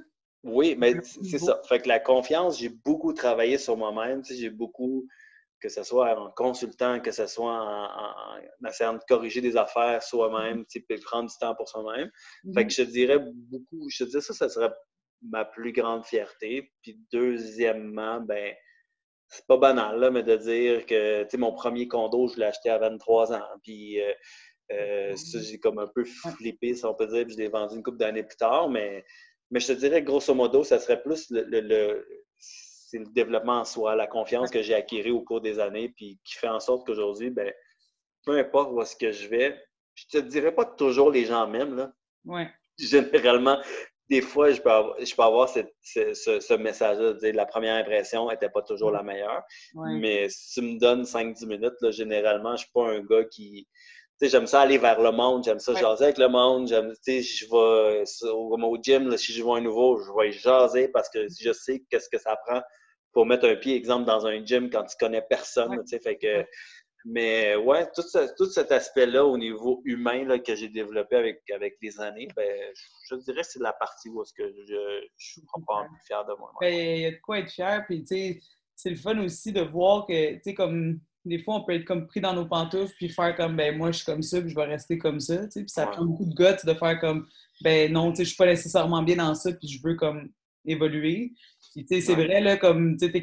Oui, 0.44 0.76
mais 0.76 0.96
c'est 1.04 1.38
ça. 1.38 1.62
Fait 1.70 1.80
que 1.80 1.88
la 1.88 2.00
confiance, 2.00 2.60
j'ai 2.60 2.70
beaucoup 2.70 3.14
travaillé 3.14 3.60
sur 3.60 3.78
moi-même. 3.78 4.24
J'ai 4.26 4.50
beaucoup, 4.50 5.08
que 5.60 5.70
ce 5.70 5.84
soit 5.84 6.20
en 6.20 6.32
consultant, 6.32 7.00
que 7.00 7.12
ce 7.12 7.28
soit 7.28 7.62
en, 7.62 8.68
essayant 8.68 8.94
de 8.94 9.04
corriger 9.08 9.42
des 9.42 9.56
affaires 9.56 10.02
soi-même, 10.02 10.66
puis 10.66 10.84
prendre 11.04 11.30
du 11.30 11.36
temps 11.40 11.54
pour 11.54 11.70
soi-même. 11.70 12.10
Fait 12.56 12.66
que 12.66 12.72
mm-hmm. 12.72 12.76
je 12.76 12.84
dirais 12.84 13.20
beaucoup, 13.20 13.88
je 13.92 14.04
te 14.04 14.10
dirais 14.10 14.22
ça, 14.22 14.34
ça 14.34 14.50
serait 14.50 14.72
ma 15.22 15.46
plus 15.46 15.72
grande 15.72 16.06
fierté. 16.06 16.72
Puis 16.82 17.00
deuxièmement, 17.12 18.22
ben, 18.22 18.54
c'est 19.30 19.48
pas 19.48 19.58
banal, 19.58 20.00
là, 20.00 20.12
mais 20.12 20.24
de 20.24 20.36
dire 20.36 20.86
que 20.86 21.38
mon 21.38 21.54
premier 21.54 21.88
condo, 21.88 22.28
je 22.28 22.38
l'ai 22.38 22.46
acheté 22.46 22.70
à 22.70 22.78
23 22.78 23.34
ans. 23.34 23.48
Puis 23.64 24.02
euh, 24.02 24.14
Euh, 24.72 25.16
ça, 25.16 25.40
j'ai 25.42 25.60
comme 25.60 25.80
un 25.80 25.88
peu 25.88 26.04
flippé, 26.06 26.74
si 26.74 26.86
on 26.86 26.94
peut 26.96 27.08
dire, 27.08 27.26
puis 27.26 27.34
je 27.34 27.40
l'ai 27.40 27.50
vendu 27.50 27.76
une 27.76 27.84
couple 27.84 27.98
d'années 27.98 28.24
plus 28.24 28.38
tard, 28.38 28.70
mais, 28.70 29.06
mais 29.52 29.60
je 29.60 29.68
te 29.68 29.74
dirais, 29.74 30.02
grosso 30.02 30.34
modo, 30.34 30.64
ça 30.64 30.80
serait 30.80 31.02
plus 31.02 31.30
le, 31.30 31.44
le, 31.44 32.08
c'est 32.38 32.98
le 32.98 33.06
développement 33.14 33.60
en 33.60 33.66
soi, 33.66 33.96
la 33.96 34.08
confiance 34.08 34.50
que 34.50 34.62
j'ai 34.62 34.74
acquis 34.74 35.10
au 35.12 35.22
cours 35.22 35.42
des 35.42 35.60
années, 35.60 35.90
puis 35.90 36.20
qui 36.24 36.36
fait 36.36 36.48
en 36.48 36.60
sorte 36.60 36.86
qu'aujourd'hui, 36.86 37.30
ben, 37.30 37.54
peu 38.26 38.38
importe 38.38 38.72
où 38.72 38.82
est-ce 38.82 38.96
que 38.96 39.12
je 39.12 39.28
vais, 39.28 39.64
je 39.94 40.08
te 40.08 40.18
dirais 40.18 40.54
pas 40.54 40.66
toujours 40.66 41.12
les 41.12 41.26
gens 41.26 41.48
m'aiment, 41.48 41.76
là. 41.76 41.94
Ouais. 42.26 42.50
Généralement, 42.80 43.62
des 44.10 44.22
fois, 44.22 44.52
je 44.52 44.62
peux 44.62 44.72
avoir, 44.72 44.96
je 45.00 45.16
peux 45.16 45.24
avoir 45.24 45.50
ce, 45.50 45.62
ce, 45.82 46.54
message-là 46.54 47.14
de 47.14 47.20
dire 47.20 47.34
la 47.34 47.46
première 47.46 47.76
impression 47.76 48.30
n'était 48.30 48.50
pas 48.50 48.62
toujours 48.62 48.92
la 48.92 49.04
meilleure. 49.04 49.44
Mais 49.74 50.30
si 50.30 50.60
tu 50.60 50.62
me 50.62 50.80
donnes 50.80 51.04
5-10 51.04 51.48
minutes, 51.48 51.74
là, 51.82 51.92
généralement, 51.92 52.50
je 52.50 52.54
ne 52.54 52.58
suis 52.58 52.72
pas 52.74 52.90
un 52.90 53.02
gars 53.02 53.26
qui. 53.26 53.68
Tu 54.18 54.28
sais, 54.28 54.32
j'aime 54.32 54.48
ça 54.48 54.62
aller 54.62 54.78
vers 54.78 55.02
le 55.02 55.12
monde, 55.12 55.44
j'aime 55.44 55.60
ça 55.60 55.74
jaser 55.74 56.06
avec 56.06 56.18
le 56.18 56.30
monde. 56.30 56.70
J'aime, 56.70 56.94
tu 57.06 57.22
sais, 57.22 57.22
je 57.22 57.46
vais 57.46 58.32
au, 58.32 58.58
au 58.58 58.78
gym, 58.82 59.10
là, 59.10 59.18
si 59.18 59.34
je 59.34 59.44
vois 59.44 59.58
un 59.58 59.62
nouveau, 59.62 59.98
je 59.98 60.10
vais 60.18 60.32
jaser 60.32 60.88
parce 60.88 61.10
que 61.10 61.28
je 61.28 61.52
sais 61.52 61.84
qu'est-ce 61.90 62.08
que 62.08 62.18
ça 62.18 62.38
prend 62.46 62.62
pour 63.12 63.26
mettre 63.26 63.48
un 63.48 63.56
pied, 63.56 63.76
exemple, 63.76 64.06
dans 64.06 64.28
un 64.28 64.46
gym 64.46 64.70
quand 64.70 64.84
tu 64.84 64.96
connais 65.00 65.22
personne. 65.22 65.72
Tu 65.84 65.88
sais, 65.88 66.00
fait 66.00 66.18
que 66.18 66.46
mais 67.06 67.56
ouais, 67.56 67.88
tout, 67.96 68.02
tout 68.36 68.50
cet 68.50 68.72
aspect-là 68.72 69.24
au 69.24 69.38
niveau 69.38 69.82
humain 69.86 70.26
là, 70.26 70.40
que 70.40 70.56
j'ai 70.56 70.70
développé 70.70 71.16
avec, 71.16 71.42
avec 71.54 71.76
les 71.82 72.00
années, 72.02 72.28
ben, 72.36 72.50
je 73.10 73.16
dirais 73.18 73.42
que 73.42 73.48
c'est 73.48 73.62
la 73.62 73.74
partie 73.74 74.10
où 74.10 74.24
est-ce 74.24 74.34
que 74.34 74.44
je, 74.68 75.08
je 75.16 75.26
suis 75.26 75.42
vraiment 75.42 75.88
plus 75.88 76.02
fier 76.08 76.26
de 76.26 76.34
moi. 76.40 76.52
Ben, 76.60 76.74
il 76.74 77.02
y 77.02 77.06
a 77.06 77.12
de 77.12 77.20
quoi 77.22 77.40
être 77.40 77.52
fier, 77.52 77.86
puis 77.88 78.04
c'est 78.76 78.90
le 78.90 78.96
fun 78.96 79.20
aussi 79.20 79.52
de 79.52 79.62
voir 79.62 80.08
que, 80.08 80.34
tu 80.34 80.42
sais, 80.44 80.54
comme 80.56 81.00
des 81.26 81.40
fois, 81.40 81.56
on 81.56 81.64
peut 81.64 81.74
être 81.74 81.86
comme 81.86 82.08
pris 82.08 82.22
dans 82.22 82.34
nos 82.34 82.46
pantoufles 82.46 82.94
puis 82.98 83.10
faire 83.10 83.36
comme, 83.36 83.56
ben 83.56 83.76
moi, 83.78 83.92
je 83.92 83.98
suis 83.98 84.06
comme 84.06 84.22
ça, 84.22 84.42
puis 84.42 84.50
je 84.50 84.56
vais 84.56 84.66
rester 84.66 84.98
comme 84.98 85.20
ça, 85.20 85.46
tu 85.46 85.52
sais, 85.52 85.60
puis 85.62 85.70
ça 85.70 85.88
prend 85.88 86.06
beaucoup 86.06 86.26
de 86.26 86.34
guts 86.34 86.66
de 86.66 86.74
faire 86.74 87.00
comme, 87.00 87.28
ben 87.62 87.92
non, 87.92 88.12
tu 88.12 88.18
sais, 88.18 88.24
je 88.24 88.30
suis 88.30 88.38
pas 88.38 88.46
nécessairement 88.46 89.04
bien 89.04 89.18
dans 89.18 89.36
ça, 89.36 89.52
puis 89.52 89.68
je 89.68 89.80
veux 89.84 89.96
comme 89.96 90.30
évoluer. 90.66 91.34
Puis, 91.74 91.86
tu 91.86 91.96
sais, 91.96 92.02
c'est 92.02 92.16
vrai, 92.16 92.42
là, 92.42 92.58
comme, 92.58 92.98
tu 92.98 93.12
sais, 93.12 93.22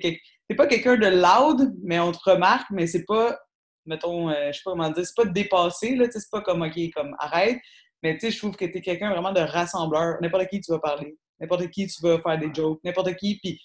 t'es 0.48 0.54
pas 0.54 0.66
quelqu'un 0.66 0.96
de 0.96 1.06
loud, 1.06 1.74
mais 1.82 1.98
on 1.98 2.12
te 2.12 2.18
remarque, 2.24 2.70
mais 2.70 2.86
c'est 2.86 3.04
pas 3.04 3.38
mettons, 3.86 4.30
euh, 4.30 4.48
je 4.52 4.58
sais 4.58 4.62
pas 4.64 4.72
comment 4.72 4.90
dire, 4.90 5.04
c'est 5.04 5.16
pas 5.16 5.24
de 5.24 5.32
dépasser, 5.32 5.96
là, 5.96 6.06
c'est 6.10 6.30
pas 6.30 6.40
comme, 6.40 6.62
OK, 6.62 6.78
comme 6.94 7.14
arrête, 7.18 7.58
mais 8.02 8.14
tu 8.14 8.20
sais, 8.20 8.30
je 8.30 8.38
trouve 8.38 8.56
que 8.56 8.64
tu 8.64 8.78
es 8.78 8.80
quelqu'un 8.80 9.10
vraiment 9.10 9.32
de 9.32 9.40
rassembleur. 9.40 10.16
N'importe 10.20 10.48
qui 10.48 10.60
tu 10.60 10.72
vas 10.72 10.78
parler, 10.78 11.16
n'importe 11.40 11.68
qui 11.70 11.86
tu 11.86 12.02
vas 12.02 12.20
faire 12.20 12.38
des 12.38 12.52
jokes, 12.52 12.80
n'importe 12.84 13.14
qui, 13.16 13.38
puis 13.38 13.60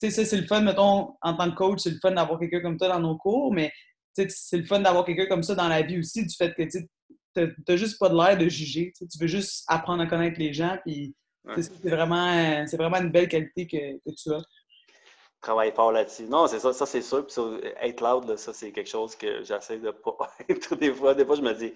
tu 0.00 0.10
sais, 0.10 0.10
ça, 0.10 0.24
c'est 0.24 0.40
le 0.40 0.46
fun, 0.46 0.62
mettons, 0.62 1.14
en 1.20 1.34
tant 1.36 1.50
que 1.50 1.56
coach, 1.56 1.80
c'est 1.80 1.90
le 1.90 1.98
fun 2.00 2.12
d'avoir 2.12 2.38
quelqu'un 2.38 2.60
comme 2.60 2.78
toi 2.78 2.88
dans 2.88 3.00
nos 3.00 3.16
cours, 3.16 3.52
mais 3.52 3.72
c'est 4.12 4.56
le 4.56 4.64
fun 4.64 4.80
d'avoir 4.80 5.04
quelqu'un 5.04 5.26
comme 5.26 5.42
ça 5.42 5.54
dans 5.54 5.68
la 5.68 5.82
vie 5.82 5.98
aussi, 5.98 6.24
du 6.24 6.34
fait 6.34 6.54
que 6.54 6.62
tu 6.62 6.88
n'as 7.36 7.76
juste 7.76 7.98
pas 7.98 8.08
de 8.08 8.16
l'air 8.16 8.36
de 8.36 8.48
juger. 8.48 8.92
Tu 8.98 9.18
veux 9.18 9.26
juste 9.26 9.64
apprendre 9.68 10.02
à 10.02 10.06
connaître 10.06 10.38
les 10.38 10.52
gens, 10.52 10.78
puis 10.84 11.14
c'est 11.56 11.88
vraiment, 11.88 12.64
vraiment 12.72 12.98
une 12.98 13.10
belle 13.10 13.28
qualité 13.28 13.66
que, 13.66 13.98
que 13.98 14.14
tu 14.16 14.32
as 14.32 14.42
travaille 15.40 15.72
fort 15.72 15.92
là-dessus. 15.92 16.24
Non, 16.24 16.46
c'est 16.46 16.58
ça, 16.60 16.72
ça 16.72 16.86
c'est 16.86 17.02
sûr. 17.02 17.26
Puis 17.26 17.34
être 17.80 18.00
loud, 18.02 18.36
ça, 18.36 18.52
c'est 18.52 18.72
quelque 18.72 18.88
chose 18.88 19.16
que 19.16 19.42
j'essaie 19.42 19.78
de 19.78 19.90
pas 19.90 20.16
être 20.48 20.74
des 20.76 20.92
fois. 20.92 21.14
Des 21.14 21.24
fois, 21.24 21.36
je 21.36 21.42
me 21.42 21.52
dis, 21.54 21.72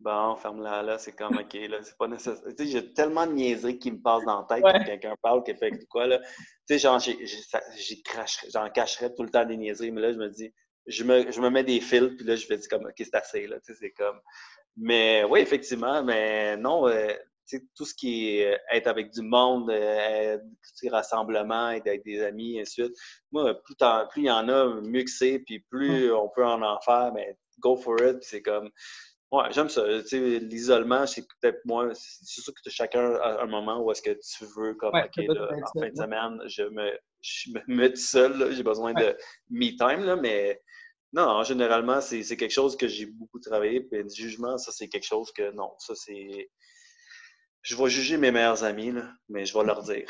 bon, 0.00 0.36
ferme-la 0.36 0.82
là, 0.82 0.98
c'est 0.98 1.12
comme 1.12 1.36
OK, 1.36 1.54
là, 1.54 1.78
c'est 1.82 1.96
pas 1.96 2.08
nécessaire. 2.08 2.42
Tu 2.56 2.64
sais, 2.64 2.70
j'ai 2.70 2.92
tellement 2.92 3.26
de 3.26 3.32
niaiseries 3.32 3.78
qui 3.78 3.90
me 3.90 4.00
passent 4.00 4.24
dans 4.24 4.40
la 4.40 4.46
tête 4.46 4.62
quand 4.62 4.84
quelqu'un 4.84 5.14
parle, 5.22 5.42
qui 5.42 5.54
fait 5.54 5.72
quoi, 5.88 6.06
là. 6.06 6.18
Tu 6.18 6.78
sais, 6.78 6.78
genre, 6.78 7.00
j'en 7.00 8.70
cacherais 8.70 9.14
tout 9.14 9.22
le 9.22 9.30
temps 9.30 9.44
des 9.44 9.56
niaiseries, 9.56 9.90
mais 9.90 10.00
là, 10.00 10.12
je 10.12 10.18
me 10.18 10.28
dis, 10.28 10.52
je 10.86 11.04
me, 11.04 11.30
je 11.30 11.40
me 11.40 11.50
mets 11.50 11.64
des 11.64 11.80
fils, 11.80 12.16
puis 12.16 12.26
là, 12.26 12.36
je 12.36 12.46
me 12.50 12.56
dis 12.56 12.68
comme, 12.68 12.84
OK, 12.84 12.94
c'est 12.98 13.14
assez, 13.14 13.46
là. 13.46 13.58
Tu 13.60 13.72
sais, 13.72 13.78
c'est 13.80 13.90
comme. 13.92 14.20
Mais 14.76 15.24
oui, 15.24 15.40
effectivement, 15.40 16.04
mais 16.04 16.56
non, 16.56 16.86
euh, 16.86 17.12
tout 17.76 17.84
ce 17.84 17.94
qui 17.94 18.36
est 18.36 18.58
être 18.72 18.86
avec 18.86 19.10
du 19.10 19.22
monde, 19.22 19.70
euh, 19.70 20.38
rassemblement, 20.90 21.70
être 21.70 21.86
avec 21.86 22.04
des 22.04 22.22
amis, 22.22 22.56
et 22.56 22.62
ainsi 22.62 22.80
de 22.80 22.86
suite. 22.86 22.98
Moi, 23.32 23.54
plus, 23.62 23.74
plus 24.10 24.22
il 24.22 24.26
y 24.26 24.30
en 24.30 24.48
a, 24.48 24.80
mieux 24.82 25.04
que 25.04 25.10
c'est, 25.10 25.40
puis 25.40 25.60
plus 25.70 26.12
on 26.12 26.28
peut 26.28 26.44
en 26.44 26.62
en 26.62 26.80
faire, 26.80 27.12
mais 27.14 27.36
go 27.60 27.76
for 27.76 27.96
it. 28.02 28.18
C'est 28.22 28.42
comme, 28.42 28.70
ouais, 29.32 29.44
j'aime 29.50 29.68
ça. 29.68 29.84
L'isolement, 29.86 31.06
c'est 31.06 31.22
peut-être 31.22 31.64
moins. 31.64 31.90
C'est 31.94 32.40
sûr 32.40 32.52
que 32.52 32.70
chacun 32.70 33.14
a 33.14 33.42
un 33.42 33.46
moment 33.46 33.80
où 33.80 33.90
est-ce 33.90 34.02
que 34.02 34.10
tu 34.10 34.44
veux, 34.56 34.74
comme, 34.74 34.94
OK, 34.94 35.16
là, 35.16 35.48
en 35.52 35.80
fin 35.80 35.88
de 35.88 35.96
semaine, 35.96 36.40
je 36.46 36.62
me, 36.62 36.98
je 37.20 37.50
me 37.50 37.60
mets 37.66 37.90
tout 37.90 37.96
seul, 38.00 38.52
j'ai 38.52 38.62
besoin 38.62 38.92
de 38.92 39.16
me 39.50 39.76
time, 39.76 40.04
là, 40.04 40.16
mais. 40.16 40.60
Non, 41.14 41.42
généralement, 41.42 42.02
c'est 42.02 42.22
quelque 42.36 42.50
chose 42.50 42.76
que 42.76 42.86
j'ai 42.86 43.06
beaucoup 43.06 43.40
travaillé. 43.40 43.80
Puis 43.80 44.02
le 44.02 44.10
jugement, 44.10 44.58
ça, 44.58 44.72
c'est 44.72 44.88
quelque 44.88 45.06
chose 45.06 45.32
que 45.32 45.50
non. 45.52 45.72
Ça, 45.78 45.94
c'est 45.94 46.50
je 47.62 47.76
vais 47.76 47.88
juger 47.88 48.16
mes 48.16 48.30
meilleurs 48.30 48.64
amis, 48.64 48.92
là, 48.92 49.10
mais 49.28 49.44
je 49.44 49.56
vais 49.56 49.64
leur 49.64 49.82
dire. 49.82 50.06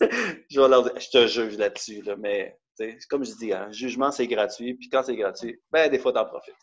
je 0.00 0.60
vais 0.60 0.68
leur 0.68 0.82
dire, 0.84 0.98
je 0.98 1.08
te 1.10 1.26
juge 1.26 1.56
là-dessus, 1.56 2.02
là, 2.02 2.16
mais 2.16 2.58
comme 3.08 3.24
je 3.24 3.32
dis, 3.36 3.52
hein, 3.52 3.70
jugement, 3.70 4.10
c'est 4.10 4.26
gratuit, 4.26 4.74
puis 4.74 4.88
quand 4.88 5.02
c'est 5.02 5.16
gratuit, 5.16 5.60
ben, 5.70 5.90
des 5.90 5.98
fois, 5.98 6.12
t'en 6.12 6.24
profites. 6.24 6.54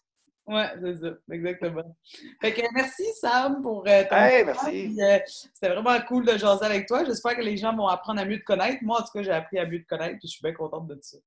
Oui, 0.48 0.64
c'est 0.82 0.96
ça, 0.98 1.10
exactement. 1.32 1.96
Fait 2.42 2.54
que 2.54 2.62
merci 2.74 3.04
Sam 3.20 3.62
pour 3.62 3.88
euh, 3.88 4.04
ton 4.10 4.16
hey, 4.16 4.44
merci. 4.44 4.98
Euh, 5.00 5.20
c'était 5.28 5.72
vraiment 5.72 6.00
cool 6.08 6.26
de 6.26 6.38
jaser 6.38 6.66
avec 6.66 6.88
toi. 6.88 7.06
J'espère 7.06 7.36
que 7.36 7.42
les 7.42 7.56
gens 7.56 7.76
vont 7.76 7.88
apprendre 7.88 8.20
à 8.20 8.26
mieux 8.26 8.40
te 8.40 8.46
connaître. 8.46 8.80
Moi, 8.82 9.00
en 9.00 9.04
tout 9.04 9.12
cas, 9.14 9.22
j'ai 9.22 9.32
appris 9.32 9.60
à 9.60 9.68
mieux 9.68 9.84
te 9.84 9.88
connaître, 9.88 10.18
puis 10.18 10.28
je 10.28 10.32
suis 10.32 10.42
bien 10.42 10.54
contente 10.54 10.88
de 10.88 10.98
ça. 11.04 11.18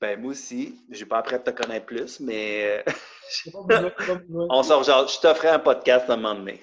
Ben, 0.00 0.20
moi 0.20 0.30
aussi, 0.30 0.80
j'ai 0.90 1.06
pas 1.06 1.18
appris 1.18 1.34
à 1.34 1.38
te 1.40 1.50
connaître 1.50 1.86
plus, 1.86 2.20
mais 2.20 2.84
euh, 2.86 2.92
on 4.48 4.62
sort 4.62 4.84
genre, 4.84 5.08
je 5.08 5.18
t'offrais 5.18 5.48
un 5.48 5.58
podcast 5.58 6.08
à 6.08 6.12
un 6.12 6.16
moment 6.18 6.36
donné. 6.36 6.62